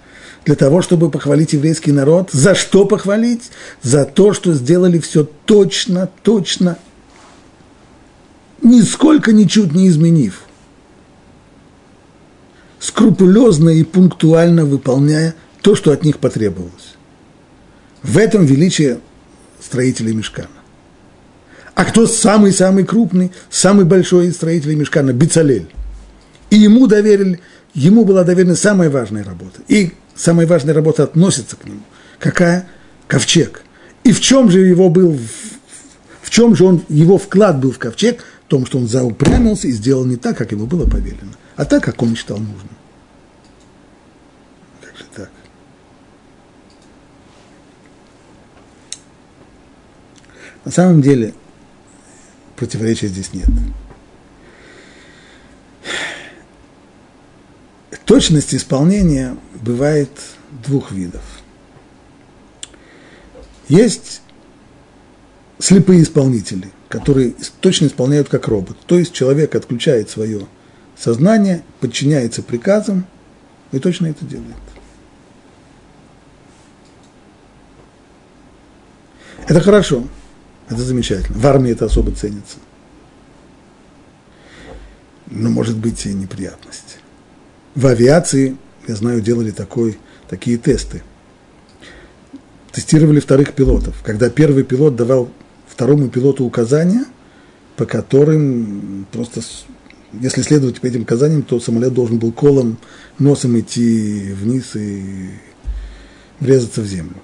[0.46, 2.30] для того, чтобы похвалить еврейский народ.
[2.32, 3.50] За что похвалить?
[3.82, 6.78] За то, что сделали все точно, точно,
[8.62, 10.42] нисколько, ничуть не изменив.
[12.78, 16.94] Скрупулезно и пунктуально выполняя то, что от них потребовалось.
[18.02, 19.00] В этом величие
[19.60, 20.48] строителей мешкана.
[21.74, 25.12] А кто самый-самый крупный, самый большой из строителей мешкана?
[25.12, 25.68] Бицалель.
[26.50, 27.40] И ему доверили,
[27.74, 29.60] ему была доверена самая важная работа.
[29.68, 31.80] И самая важная работа относится к нему.
[32.18, 32.68] Какая?
[33.08, 33.62] Ковчег.
[34.04, 35.18] И в чем же его был,
[36.22, 38.22] в чем же он, его вклад был в ковчег?
[38.46, 41.82] В том, что он заупрямился и сделал не так, как ему было повелено, а так,
[41.82, 42.70] как он считал нужным.
[44.80, 45.30] Как же так?
[50.64, 51.34] На самом деле
[52.54, 53.48] противоречия здесь нет.
[58.06, 60.10] Точность исполнения бывает
[60.64, 61.22] двух видов.
[63.68, 64.22] Есть
[65.58, 68.76] слепые исполнители, которые точно исполняют как робот.
[68.86, 70.46] То есть человек отключает свое
[70.96, 73.06] сознание, подчиняется приказам
[73.72, 74.54] и точно это делает.
[79.48, 80.04] Это хорошо,
[80.68, 81.38] это замечательно.
[81.38, 82.58] В армии это особо ценится.
[85.26, 86.85] Но может быть и неприятность.
[87.76, 88.56] В авиации
[88.88, 89.98] я знаю, делали такой,
[90.28, 91.02] такие тесты.
[92.72, 94.02] Тестировали вторых пилотов.
[94.02, 95.30] Когда первый пилот давал
[95.68, 97.04] второму пилоту указания,
[97.76, 99.42] по которым просто,
[100.12, 102.78] если следовать этим указаниям, то самолет должен был колом
[103.18, 105.30] носом идти вниз и
[106.40, 107.16] врезаться в землю.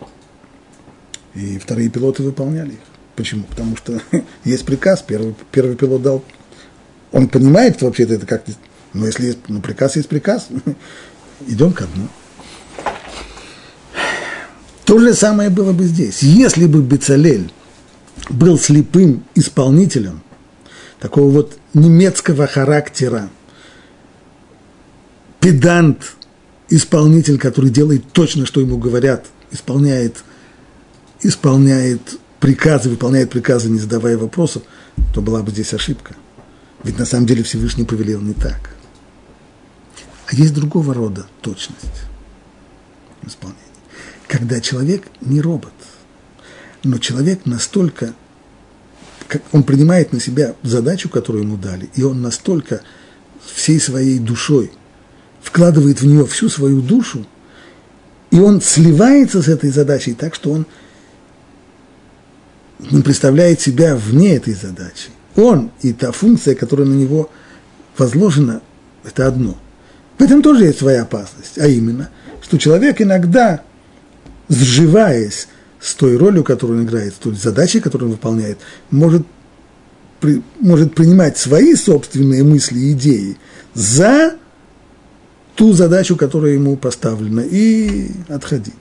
[1.34, 2.80] И вторые пилоты выполняли их.
[3.16, 3.44] Почему?
[3.44, 4.00] Потому что
[4.44, 6.24] есть приказ, первый, первый пилот дал,
[7.11, 8.44] он понимает вообще-то это как,
[8.93, 10.49] но если есть, ну, приказ есть приказ,
[11.47, 12.09] идем ко дну.
[14.84, 16.22] То же самое было бы здесь.
[16.22, 17.51] Если бы Бецалель
[18.28, 20.22] был слепым исполнителем,
[21.01, 23.30] такого вот немецкого характера,
[25.40, 26.14] педант,
[26.68, 30.18] исполнитель, который делает точно, что ему говорят, исполняет,
[31.22, 32.01] исполняет
[32.40, 34.62] приказы, выполняет приказы, не задавая вопросов,
[35.14, 36.14] то была бы здесь ошибка.
[36.84, 38.71] Ведь на самом деле Всевышний повелел не так.
[40.33, 42.07] А есть другого рода точность
[43.20, 43.61] в исполнении.
[44.28, 45.74] Когда человек не робот,
[46.83, 48.14] но человек настолько,
[49.28, 52.80] как он принимает на себя задачу, которую ему дали, и он настолько
[53.45, 54.72] всей своей душой
[55.43, 57.26] вкладывает в нее всю свою душу,
[58.30, 60.66] и он сливается с этой задачей так, что он
[62.78, 65.11] не представляет себя вне этой задачи.
[65.37, 67.30] Он и та функция, которая на него
[67.99, 68.62] возложена,
[69.05, 69.59] это одно.
[70.22, 72.08] В этом тоже есть своя опасность, а именно,
[72.40, 73.60] что человек иногда,
[74.48, 75.48] сживаясь
[75.80, 78.58] с той ролью, которую он играет, с той задачей, которую он выполняет,
[78.92, 79.26] может,
[80.20, 83.36] при, может принимать свои собственные мысли и идеи
[83.74, 84.36] за
[85.56, 88.74] ту задачу, которая ему поставлена, и отходить.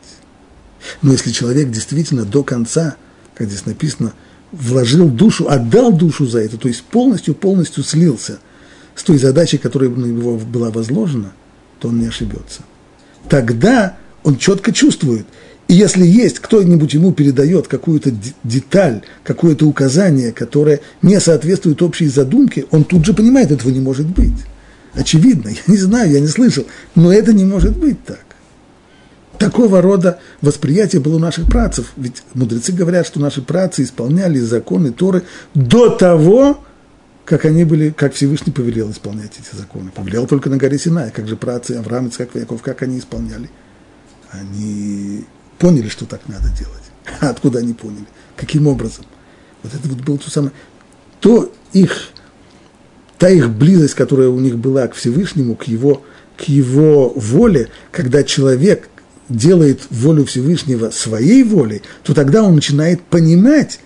[1.01, 2.97] Но если человек действительно до конца,
[3.33, 4.13] как здесь написано,
[4.51, 8.37] вложил душу, отдал душу за это, то есть полностью-полностью слился
[8.95, 11.33] с той задачей, которая на него была возложена,
[11.79, 12.61] то он не ошибется.
[13.29, 15.25] Тогда он четко чувствует,
[15.67, 18.11] и если есть кто-нибудь ему передает какую-то
[18.43, 24.05] деталь, какое-то указание, которое не соответствует общей задумке, он тут же понимает, этого не может
[24.05, 24.33] быть.
[24.93, 26.65] Очевидно, я не знаю, я не слышал,
[26.95, 28.25] но это не может быть так.
[29.37, 31.93] Такого рода восприятие было у наших працев.
[31.95, 35.23] Ведь мудрецы говорят, что наши працы исполняли законы Торы
[35.53, 36.63] до того,
[37.31, 39.89] как они были, как Всевышний повелел исполнять эти законы.
[39.89, 43.49] Повелел только на горе Синай, как же працы Авраам, Ицхак, Яков, как они исполняли.
[44.31, 45.23] Они
[45.57, 46.83] поняли, что так надо делать.
[47.21, 48.03] А откуда они поняли?
[48.35, 49.05] Каким образом?
[49.63, 50.51] Вот это вот было то самое.
[51.21, 52.09] То их,
[53.17, 56.03] та их близость, которая у них была к Всевышнему, к его,
[56.35, 58.89] к его воле, когда человек
[59.29, 63.79] делает волю Всевышнего своей волей, то тогда он начинает понимать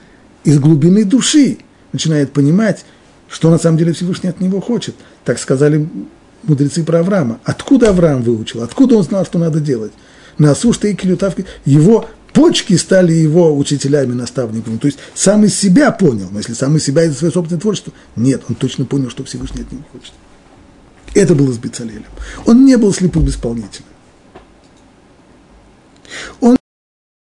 [0.44, 1.60] из глубины души,
[1.94, 2.86] начинает понимать,
[3.30, 4.96] что на самом деле Всевышний от него хочет.
[5.24, 5.88] Так сказали
[6.44, 7.40] мудрецы про Авраама.
[7.44, 8.64] Откуда Авраам выучил?
[8.64, 9.92] Откуда он знал, что надо делать?
[10.38, 14.78] На Асушта и Килютавки его почки стали его учителями, наставниками.
[14.78, 17.94] То есть сам из себя понял, но если сам из себя из своего собственного творчества,
[18.16, 20.14] нет, он точно понял, что Всевышний от него хочет.
[21.14, 22.04] Это было с Бецалелем.
[22.46, 23.86] Он не был слепым исполнителем.
[26.42, 26.58] Он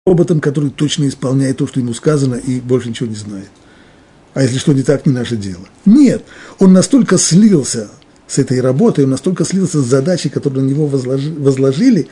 [0.04, 3.50] роботом, который точно исполняет то, что ему сказано, и больше ничего не знает.
[4.36, 5.66] А если что не так, не наше дело.
[5.86, 6.22] Нет,
[6.58, 7.88] он настолько слился
[8.28, 12.08] с этой работой, он настолько слился с задачей, которую на него возложили,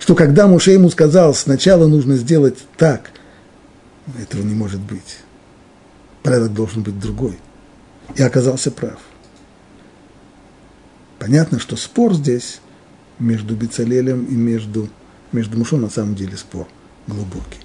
[0.00, 3.12] что когда Муше ему сказал, сначала нужно сделать так,
[4.20, 5.18] этого не может быть.
[6.24, 7.38] Порядок должен быть другой.
[8.16, 8.98] И оказался прав.
[11.20, 12.60] Понятно, что спор здесь
[13.20, 14.88] между Бицалелем и между
[15.30, 16.66] между Мушо на самом деле спор
[17.06, 17.60] глубокий.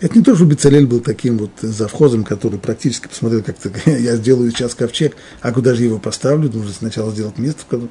[0.00, 4.50] Это не то, что Бецалель был таким вот завхозом, который практически посмотрел, как-то я сделаю
[4.50, 7.90] сейчас ковчег, а куда же его поставлю, нужно сначала сделать место, в котором...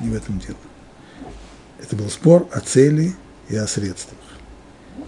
[0.00, 0.58] Не в этом дело.
[1.80, 3.16] Это был спор о цели
[3.48, 4.20] и о средствах.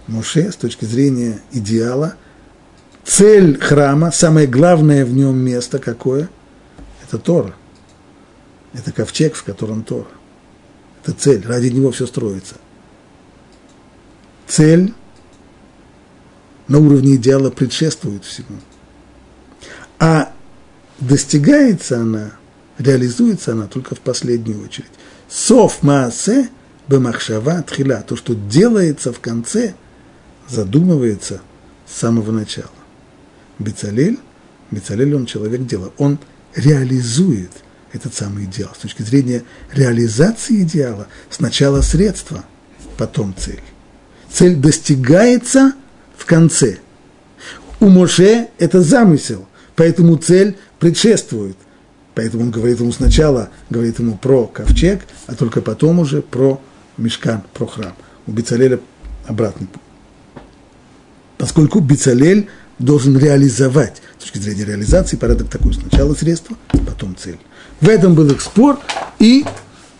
[0.07, 2.15] Моше, с точки зрения идеала,
[3.05, 6.29] цель храма, самое главное в нем место какое?
[7.03, 7.55] Это Тора.
[8.73, 10.09] Это ковчег, в котором Тора.
[11.03, 12.55] Это цель, ради него все строится–
[14.51, 14.93] цель
[16.71, 18.57] на уровне идеала предшествует всему.
[19.99, 20.31] А
[20.99, 22.31] достигается она,
[22.77, 24.89] реализуется она только в последнюю очередь.
[25.27, 26.49] Сов маасе
[26.87, 29.75] бемахшава тхила, то, что делается в конце,
[30.47, 31.41] задумывается
[31.85, 32.69] с самого начала.
[33.59, 34.19] Бецалель,
[34.71, 36.19] Бецалель он человек дела, он
[36.55, 37.51] реализует
[37.91, 38.71] этот самый идеал.
[38.75, 39.43] С точки зрения
[39.73, 42.45] реализации идеала, сначала средства,
[42.97, 43.61] потом цель
[44.31, 45.73] цель достигается
[46.21, 46.77] в конце.
[47.79, 51.57] У Моше это замысел, поэтому цель предшествует.
[52.13, 56.61] Поэтому он говорит ему сначала, говорит ему про ковчег, а только потом уже про
[56.97, 57.93] мешкан, про храм.
[58.27, 58.79] У Бицалеля
[59.25, 59.67] обратный.
[61.39, 66.55] Поскольку Бицалель должен реализовать, с точки зрения реализации, порядок такой, сначала средство,
[66.85, 67.39] потом цель.
[67.79, 68.79] В этом был их спор,
[69.17, 69.43] и,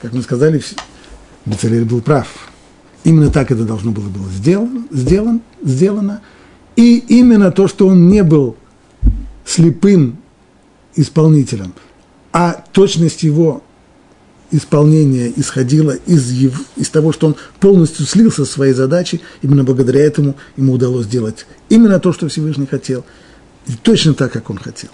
[0.03, 0.61] как мы сказали,
[1.45, 2.28] Бицалель был прав.
[3.03, 6.22] Именно так это должно было быть сделано, сделано, сделано.
[6.76, 8.55] И именно то, что он не был
[9.45, 10.18] слепым
[10.95, 11.74] исполнителем,
[12.32, 13.62] а точность его
[14.51, 20.01] исполнения исходила из, его, из того, что он полностью слился со своей задачей, именно благодаря
[20.01, 23.05] этому ему удалось сделать именно то, что Всевышний хотел,
[23.68, 24.89] и точно так, как он хотел.